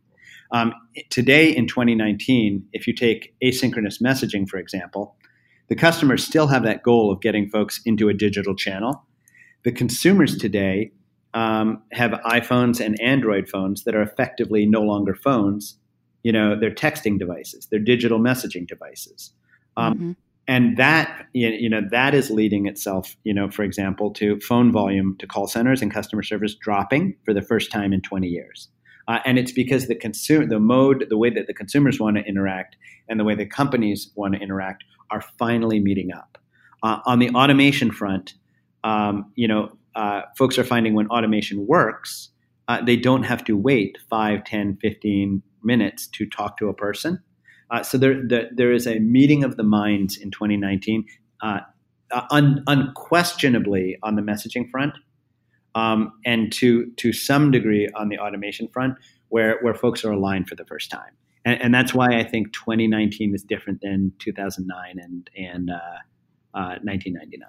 um, 0.51 0.73
today 1.11 1.55
in 1.55 1.67
2019, 1.67 2.67
if 2.73 2.87
you 2.87 2.95
take 2.95 3.35
asynchronous 3.43 4.01
messaging, 4.03 4.49
for 4.49 4.59
example, 4.59 5.17
the 5.69 5.75
customers 5.75 6.25
still 6.25 6.47
have 6.47 6.63
that 6.63 6.83
goal 6.83 7.13
of 7.13 7.21
getting 7.21 7.49
folks 7.51 7.81
into 7.85 8.09
a 8.09 8.15
digital 8.15 8.55
channel. 8.55 9.05
The 9.65 9.73
consumers 9.73 10.37
today 10.37 10.93
um, 11.35 11.83
have 11.93 12.13
iPhones 12.13 12.85
and 12.85 12.99
Android 13.01 13.49
phones 13.49 13.85
that 13.85 13.95
are 13.95 14.03
effectively 14.03 14.65
no 14.65 14.81
longer 14.81 15.15
phones. 15.15 15.77
You 16.23 16.33
know, 16.33 16.59
they're 16.59 16.71
texting 16.71 17.19
devices, 17.19 17.69
they're 17.71 17.79
digital 17.79 18.19
messaging 18.19 18.67
devices. 18.67 19.33
Um, 19.77 19.95
mm-hmm. 19.95 20.13
And 20.49 20.79
that, 20.79 21.27
you 21.35 21.69
know, 21.69 21.83
that 21.91 22.15
is 22.15 22.31
leading 22.31 22.67
itself, 22.67 23.15
you 23.23 23.35
know, 23.35 23.51
for 23.51 23.63
example, 23.63 24.11
to 24.15 24.41
phone 24.41 24.73
volume 24.73 25.15
to 25.19 25.27
call 25.27 25.47
centers 25.47 25.83
and 25.83 25.93
customer 25.93 26.23
service 26.23 26.55
dropping 26.55 27.15
for 27.27 27.35
the 27.35 27.43
first 27.43 27.71
time 27.71 27.93
in 27.93 28.01
20 28.01 28.27
years. 28.27 28.69
Uh, 29.09 29.19
and 29.27 29.39
it's 29.39 29.53
because 29.53 29.89
the 29.89 29.95
consumer, 29.95 30.47
the 30.47 30.59
mode, 30.59 31.07
the 31.11 31.19
way 31.19 31.29
that 31.29 31.47
the 31.47 31.55
consumers 31.55 32.01
want 32.01 32.17
to 32.17 32.23
interact, 32.25 32.77
and 33.09 33.21
the 33.21 33.25
way 33.25 33.35
the 33.35 33.47
companies 33.47 34.11
want 34.15 34.35
to 34.35 34.41
interact 34.41 34.85
are 35.11 35.21
finally 35.39 35.81
meeting 35.81 36.13
up. 36.13 36.39
Uh, 36.83 36.99
on 37.05 37.19
the 37.19 37.31
automation 37.31 37.91
front, 37.91 38.35
um, 38.85 39.31
you 39.35 39.49
know, 39.49 39.71
uh, 39.95 40.23
folks 40.37 40.59
are 40.59 40.65
finding 40.65 40.95
when 40.95 41.09
automation 41.09 41.67
works, 41.67 42.31
uh, 42.69 42.83
they 42.83 42.97
don't 42.97 43.25
have 43.25 43.45
to 43.45 43.57
wait 43.57 43.99
5, 44.09 44.45
10, 44.45 44.79
15 44.81 45.43
minutes 45.63 46.07
to 46.07 46.27
talk 46.27 46.57
to 46.59 46.69
a 46.69 46.75
person. 46.75 47.23
Uh, 47.71 47.83
so 47.83 47.99
there, 47.99 48.15
the, 48.15 48.49
there 48.53 48.73
is 48.73 48.87
a 48.87 48.99
meeting 48.99 49.45
of 49.45 49.57
the 49.57 49.63
minds 49.63 50.17
in 50.17 50.31
2019, 50.31 51.05
uh, 51.43 51.61
un, 52.31 52.63
unquestionably 52.67 53.99
on 54.03 54.17
the 54.17 54.23
messaging 54.23 54.71
front 54.71 54.95
um, 55.75 56.13
and 56.25 56.53
to 56.53 56.91
to 56.97 57.13
some 57.13 57.51
degree 57.51 57.89
on 57.95 58.09
the 58.09 58.19
automation 58.19 58.69
front, 58.69 58.97
where 59.29 59.59
where 59.61 59.75
folks 59.75 60.05
are 60.05 60.13
aligned 60.13 60.49
for 60.49 60.55
the 60.55 60.65
first 60.65 60.91
time, 60.91 61.13
and, 61.45 61.61
and 61.61 61.75
that's 61.75 61.95
why 61.95 62.19
I 62.19 62.25
think 62.25 62.53
2019 62.53 63.35
is 63.35 63.43
different 63.43 63.81
than 63.81 64.13
2009 64.19 64.99
and 64.99 65.31
and 65.37 65.71
uh, 65.71 65.75
uh, 66.55 66.79
1999. 66.83 67.49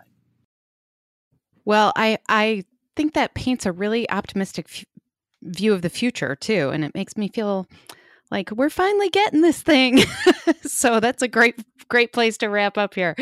Well, 1.65 1.93
I 1.95 2.19
I 2.27 2.65
think 2.95 3.13
that 3.13 3.33
paints 3.33 3.65
a 3.65 3.71
really 3.71 4.09
optimistic 4.09 4.67
f- 4.69 4.85
view 5.41 5.73
of 5.73 5.81
the 5.81 5.89
future 5.89 6.35
too, 6.35 6.69
and 6.69 6.83
it 6.83 6.93
makes 6.93 7.17
me 7.17 7.29
feel 7.29 7.67
like 8.31 8.51
we're 8.51 8.69
finally 8.69 9.09
getting 9.09 9.41
this 9.41 9.61
thing. 9.61 9.99
so 10.63 10.99
that's 10.99 11.21
a 11.21 11.27
great 11.27 11.55
great 11.87 12.13
place 12.13 12.37
to 12.37 12.47
wrap 12.47 12.77
up 12.77 12.93
here. 12.93 13.15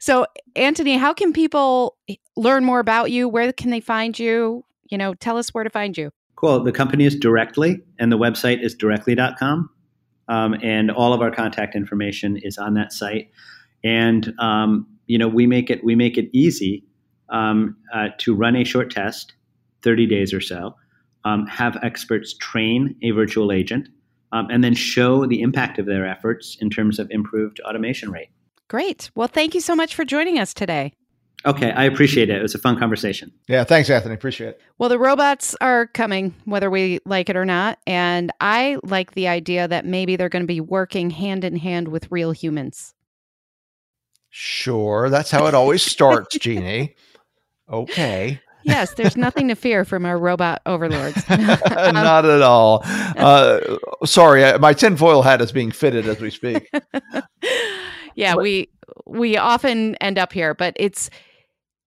So 0.00 0.26
Anthony, 0.54 0.96
how 0.96 1.12
can 1.12 1.32
people 1.32 1.96
learn 2.36 2.64
more 2.64 2.80
about 2.80 3.10
you? 3.10 3.28
Where 3.28 3.52
can 3.52 3.70
they 3.70 3.80
find 3.80 4.18
you? 4.18 4.64
You 4.90 4.98
know, 4.98 5.14
tell 5.14 5.36
us 5.36 5.50
where 5.50 5.64
to 5.64 5.70
find 5.70 5.96
you. 5.96 6.10
Cool. 6.36 6.62
The 6.62 6.72
company 6.72 7.04
is 7.04 7.16
Directly, 7.16 7.80
and 7.98 8.12
the 8.12 8.18
website 8.18 8.62
is 8.62 8.74
directly.com. 8.74 9.70
Um, 10.28 10.54
and 10.62 10.90
all 10.90 11.12
of 11.12 11.20
our 11.20 11.30
contact 11.30 11.74
information 11.74 12.36
is 12.36 12.58
on 12.58 12.74
that 12.74 12.92
site. 12.92 13.30
And 13.84 14.34
um, 14.38 14.86
you 15.06 15.18
know, 15.18 15.28
we 15.28 15.46
make 15.46 15.70
it 15.70 15.84
we 15.84 15.94
make 15.94 16.18
it 16.18 16.28
easy 16.32 16.84
um, 17.28 17.76
uh, 17.94 18.08
to 18.18 18.34
run 18.34 18.56
a 18.56 18.64
short 18.64 18.90
test, 18.90 19.34
thirty 19.82 20.06
days 20.06 20.34
or 20.34 20.40
so, 20.40 20.74
um, 21.24 21.46
have 21.46 21.76
experts 21.82 22.34
train 22.34 22.96
a 23.02 23.12
virtual 23.12 23.52
agent, 23.52 23.88
um, 24.32 24.48
and 24.50 24.62
then 24.62 24.74
show 24.74 25.26
the 25.26 25.40
impact 25.40 25.78
of 25.78 25.86
their 25.86 26.06
efforts 26.06 26.56
in 26.60 26.70
terms 26.70 26.98
of 26.98 27.10
improved 27.10 27.60
automation 27.60 28.10
rate. 28.10 28.28
Great. 28.68 29.10
Well, 29.14 29.28
thank 29.28 29.54
you 29.54 29.60
so 29.60 29.76
much 29.76 29.94
for 29.94 30.04
joining 30.04 30.38
us 30.38 30.52
today. 30.52 30.92
Okay, 31.44 31.70
I 31.70 31.84
appreciate 31.84 32.28
it. 32.28 32.36
It 32.36 32.42
was 32.42 32.56
a 32.56 32.58
fun 32.58 32.76
conversation. 32.76 33.32
Yeah, 33.46 33.62
thanks, 33.62 33.88
Anthony. 33.88 34.14
Appreciate 34.14 34.48
it. 34.48 34.60
Well, 34.78 34.88
the 34.88 34.98
robots 34.98 35.54
are 35.60 35.86
coming, 35.86 36.34
whether 36.44 36.70
we 36.70 36.98
like 37.04 37.28
it 37.28 37.36
or 37.36 37.44
not. 37.44 37.78
And 37.86 38.32
I 38.40 38.78
like 38.82 39.12
the 39.12 39.28
idea 39.28 39.68
that 39.68 39.84
maybe 39.84 40.16
they're 40.16 40.28
going 40.28 40.42
to 40.42 40.46
be 40.46 40.60
working 40.60 41.10
hand 41.10 41.44
in 41.44 41.56
hand 41.56 41.88
with 41.88 42.10
real 42.10 42.32
humans. 42.32 42.94
Sure. 44.30 45.08
That's 45.08 45.30
how 45.30 45.46
it 45.46 45.54
always 45.54 45.82
starts, 45.82 46.36
Jeannie. 46.38 46.96
Okay. 47.68 48.40
Yes, 48.66 48.94
there's 48.94 49.16
nothing 49.16 49.46
to 49.48 49.54
fear 49.54 49.84
from 49.84 50.04
our 50.04 50.18
robot 50.18 50.60
overlords. 50.66 51.28
Not 51.30 52.24
at 52.24 52.42
all. 52.42 52.82
Uh, 52.84 53.60
sorry, 54.04 54.58
my 54.58 54.72
tinfoil 54.72 55.22
hat 55.22 55.40
is 55.40 55.52
being 55.52 55.70
fitted 55.70 56.08
as 56.08 56.20
we 56.20 56.30
speak. 56.30 56.68
yeah, 58.16 58.34
we 58.34 58.68
we 59.06 59.36
often 59.36 59.94
end 59.96 60.18
up 60.18 60.32
here, 60.32 60.52
but 60.52 60.74
it's 60.78 61.10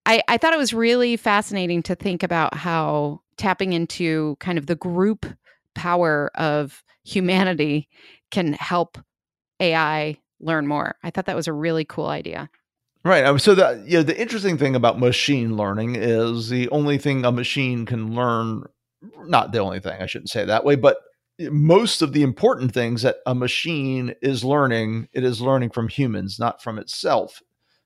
I, 0.06 0.22
I 0.26 0.38
thought 0.38 0.54
it 0.54 0.58
was 0.58 0.72
really 0.72 1.18
fascinating 1.18 1.82
to 1.84 1.94
think 1.94 2.22
about 2.22 2.54
how 2.54 3.20
tapping 3.36 3.74
into 3.74 4.36
kind 4.40 4.56
of 4.56 4.66
the 4.66 4.76
group 4.76 5.26
power 5.74 6.30
of 6.34 6.82
humanity 7.04 7.88
can 8.30 8.54
help 8.54 8.98
AI 9.60 10.18
learn 10.40 10.66
more. 10.66 10.96
I 11.02 11.10
thought 11.10 11.26
that 11.26 11.36
was 11.36 11.48
a 11.48 11.52
really 11.52 11.84
cool 11.84 12.06
idea. 12.06 12.48
Right. 13.02 13.24
Um, 13.24 13.38
so 13.38 13.54
the 13.54 13.82
you 13.86 13.98
know, 13.98 14.02
the 14.02 14.20
interesting 14.20 14.58
thing 14.58 14.74
about 14.74 14.98
machine 14.98 15.56
learning 15.56 15.96
is 15.96 16.50
the 16.50 16.68
only 16.70 16.98
thing 16.98 17.24
a 17.24 17.32
machine 17.32 17.86
can 17.86 18.14
learn 18.14 18.64
not 19.24 19.52
the 19.52 19.58
only 19.58 19.80
thing, 19.80 20.00
I 20.00 20.06
shouldn't 20.06 20.30
say 20.30 20.44
that 20.44 20.64
way, 20.64 20.76
but 20.76 20.98
most 21.38 22.02
of 22.02 22.12
the 22.12 22.22
important 22.22 22.72
things 22.72 23.02
that 23.02 23.16
a 23.24 23.34
machine 23.34 24.14
is 24.20 24.44
learning, 24.44 25.08
it 25.12 25.24
is 25.24 25.40
learning 25.40 25.70
from 25.70 25.88
humans, 25.88 26.38
not 26.38 26.62
from 26.62 26.78
itself. 26.78 27.42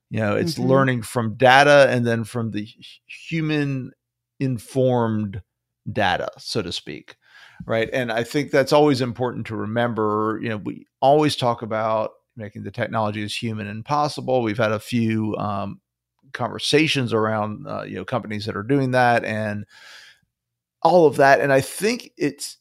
You 0.09 0.19
know, 0.19 0.35
it's 0.35 0.55
mm-hmm. 0.55 0.69
learning 0.69 1.01
from 1.03 1.35
data 1.35 1.87
and 1.89 2.05
then 2.05 2.25
from 2.25 2.51
the 2.51 2.67
human 3.05 3.91
informed 4.39 5.41
data, 5.91 6.29
so 6.37 6.61
to 6.61 6.71
speak. 6.71 7.15
Right. 7.65 7.89
And 7.93 8.11
I 8.11 8.23
think 8.23 8.51
that's 8.51 8.73
always 8.73 8.99
important 8.99 9.47
to 9.47 9.55
remember. 9.55 10.39
You 10.41 10.49
know, 10.49 10.57
we 10.57 10.87
always 10.99 11.37
talk 11.37 11.61
about 11.61 12.11
making 12.35 12.63
the 12.63 12.71
technology 12.71 13.23
as 13.23 13.35
human 13.35 13.67
and 13.67 13.85
possible. 13.85 14.41
We've 14.41 14.57
had 14.57 14.71
a 14.71 14.79
few 14.79 15.35
um, 15.37 15.79
conversations 16.33 17.13
around, 17.13 17.67
uh, 17.67 17.83
you 17.83 17.95
know, 17.95 18.05
companies 18.05 18.45
that 18.45 18.55
are 18.55 18.63
doing 18.63 18.91
that 18.91 19.23
and 19.23 19.65
all 20.81 21.05
of 21.05 21.15
that. 21.17 21.39
And 21.39 21.51
I 21.53 21.61
think 21.61 22.11
it's, 22.17 22.57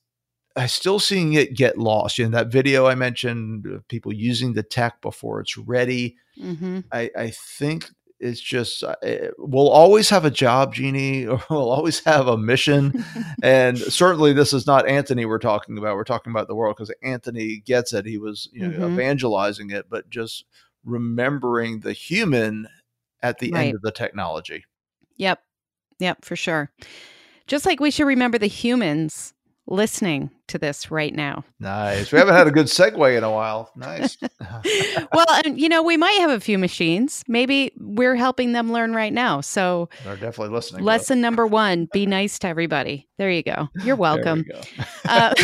I 0.57 0.67
still 0.67 1.01
seeing 1.01 1.33
it 1.33 1.55
get 1.55 1.79
lost. 1.79 2.19
In 2.21 2.31
that 2.31 2.53
video 2.53 2.87
I 2.87 2.95
mentioned, 2.95 3.83
people 3.89 4.13
using 4.13 4.53
the 4.53 4.63
tech 4.63 5.01
before 5.01 5.41
it's 5.41 5.59
ready. 5.59 6.17
Mm-hmm. 6.41 6.81
I, 6.93 7.11
I 7.17 7.31
think 7.31 7.91
it's 8.25 8.41
just 8.41 8.83
it, 8.83 8.89
uh, 8.89 8.95
eh, 9.03 9.29
we'll 9.39 9.69
always 9.69 10.09
have 10.09 10.25
a 10.25 10.31
job, 10.31 10.75
Jeannie. 10.75 11.27
Or 11.35 11.43
we'll 11.51 11.71
always 11.71 12.03
have 12.05 12.27
a 12.27 12.39
mission, 12.39 13.05
and 13.43 13.79
certainly 13.79 14.33
this 14.33 14.53
is 14.53 14.67
not 14.67 14.89
anthony 14.89 15.27
we're 15.27 15.39
talking 15.39 15.77
about. 15.79 15.97
We're 15.97 16.05
talking 16.05 16.31
about 16.31 16.49
the 16.49 16.55
world 16.55 16.77
because 16.77 16.95
anthony 17.03 17.59
gets 17.59 17.93
it. 17.93 18.07
He 18.07 18.19
was 18.19 18.49
you 18.53 18.67
know 18.67 18.87
mm-hmm. 18.87 18.95
evangelizing 18.95 19.71
it, 19.71 19.87
but 19.91 20.09
just 20.11 20.45
remembering 20.85 21.81
the 21.81 21.93
human 21.93 22.67
at 23.23 23.39
the 23.39 23.53
right. 23.53 23.67
end 23.67 23.75
of 23.75 23.83
the 23.83 23.93
technology. 23.93 24.65
Yep, 25.17 25.41
yep, 25.99 26.25
for 26.25 26.37
sure. 26.37 26.71
Just 27.47 27.67
like 27.67 27.81
we 27.81 27.91
should 27.91 28.07
remember 28.07 28.39
the 28.39 28.47
humans 28.47 29.34
listening 29.67 30.31
to 30.47 30.59
this 30.59 30.91
right 30.91 31.15
now. 31.15 31.43
Nice. 31.59 32.13
We 32.13 32.19
haven't 32.19 32.35
had 32.35 32.47
a 32.47 32.51
good 32.51 32.67
segue 32.67 33.17
in 33.17 33.25
a 33.25 33.31
while. 33.31 33.71
Nice. 33.77 34.19
well, 35.13 35.27
and 35.45 35.59
you 35.59 35.69
know, 35.69 35.83
we 35.83 35.97
might 35.97 36.19
have 36.21 36.31
a 36.31 36.41
few 36.41 36.59
machines. 36.59 37.25
Maybe 37.29 37.73
we're 37.79 38.15
helping 38.15 38.53
them 38.53 38.71
learn 38.71 38.95
right 38.95 39.13
now. 39.13 39.41
So 39.41 39.89
they're 40.05 40.17
definitely 40.17 40.55
listening. 40.55 40.85
Lesson 40.85 41.21
number 41.21 41.47
one: 41.47 41.89
be 41.93 42.05
nice 42.05 42.39
to 42.41 42.49
everybody. 42.49 43.09
There 43.17 43.31
you 43.31 43.43
go. 43.43 43.69
You're 43.85 43.97
welcome. 43.97 44.45
Go. 44.45 44.61
uh, 45.07 45.35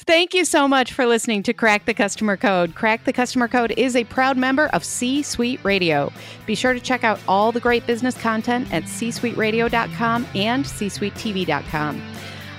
thank 0.00 0.34
you 0.34 0.44
so 0.44 0.68
much 0.68 0.92
for 0.92 1.06
listening 1.06 1.42
to 1.44 1.52
Crack 1.52 1.86
the 1.86 1.94
Customer 1.94 2.36
Code. 2.36 2.74
Crack 2.74 3.04
the 3.04 3.12
Customer 3.12 3.48
Code 3.48 3.72
is 3.78 3.96
a 3.96 4.04
proud 4.04 4.36
member 4.36 4.66
of 4.68 4.84
C 4.84 5.22
Suite 5.22 5.60
Radio. 5.64 6.12
Be 6.46 6.54
sure 6.54 6.74
to 6.74 6.80
check 6.80 7.02
out 7.02 7.18
all 7.26 7.50
the 7.50 7.60
great 7.60 7.86
business 7.86 8.16
content 8.20 8.70
at 8.72 8.86
c 8.88 9.10
suite 9.10 9.36
csuiteradio.com 9.36 10.26
and 10.34 10.66
c 10.66 10.88
suite 10.88 11.14
csuitetv.com. 11.14 12.02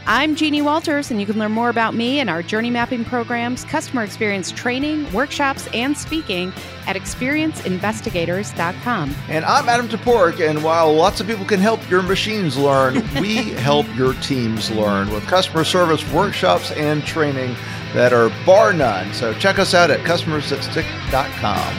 I'm 0.08 0.36
Jeannie 0.36 0.62
Walters, 0.62 1.10
and 1.10 1.20
you 1.20 1.26
can 1.26 1.39
learn 1.39 1.52
more 1.52 1.70
about 1.70 1.96
me 1.96 2.20
and 2.20 2.30
our 2.30 2.44
journey 2.44 2.70
mapping 2.70 3.04
programs, 3.06 3.65
customer 3.65 4.04
experience 4.04 4.52
training, 4.52 5.12
workshops, 5.12 5.68
and 5.74 5.98
speaking 5.98 6.54
at 6.86 6.96
experienceinvestigators.com. 6.96 9.15
And 9.30 9.44
I'm 9.46 9.68
Adam 9.68 9.88
Toporek, 9.88 10.48
and 10.48 10.63
while 10.63 10.94
lots 10.94 11.22
of 11.22 11.28
people 11.28 11.46
can 11.46 11.60
help 11.60 11.89
your 11.89 12.04
machines 12.04 12.56
learn, 12.56 13.04
we 13.20 13.38
help 13.54 13.88
your 13.96 14.13
teams 14.15 14.70
learn 14.70 15.10
with 15.10 15.26
customer 15.26 15.63
service 15.63 16.08
workshops 16.12 16.70
and 16.74 17.04
training 17.04 17.56
that 17.94 18.13
are 18.13 18.30
bar 18.46 18.74
none. 18.74 19.12
So 19.12 19.34
check 19.34 19.58
us 19.58 19.74
out 19.74 19.89
at 19.89 20.02
customersthatstick.com. 20.02 21.78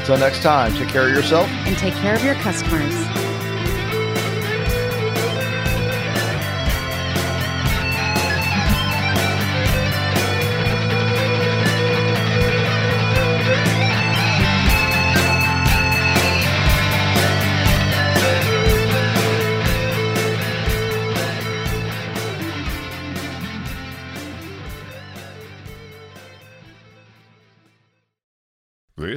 Until 0.00 0.18
next 0.18 0.42
time, 0.42 0.74
take 0.74 0.88
care 0.88 1.08
of 1.08 1.14
yourself 1.14 1.48
and 1.48 1.78
take 1.78 1.94
care 1.94 2.14
of 2.14 2.22
your 2.22 2.34
customers. 2.34 3.23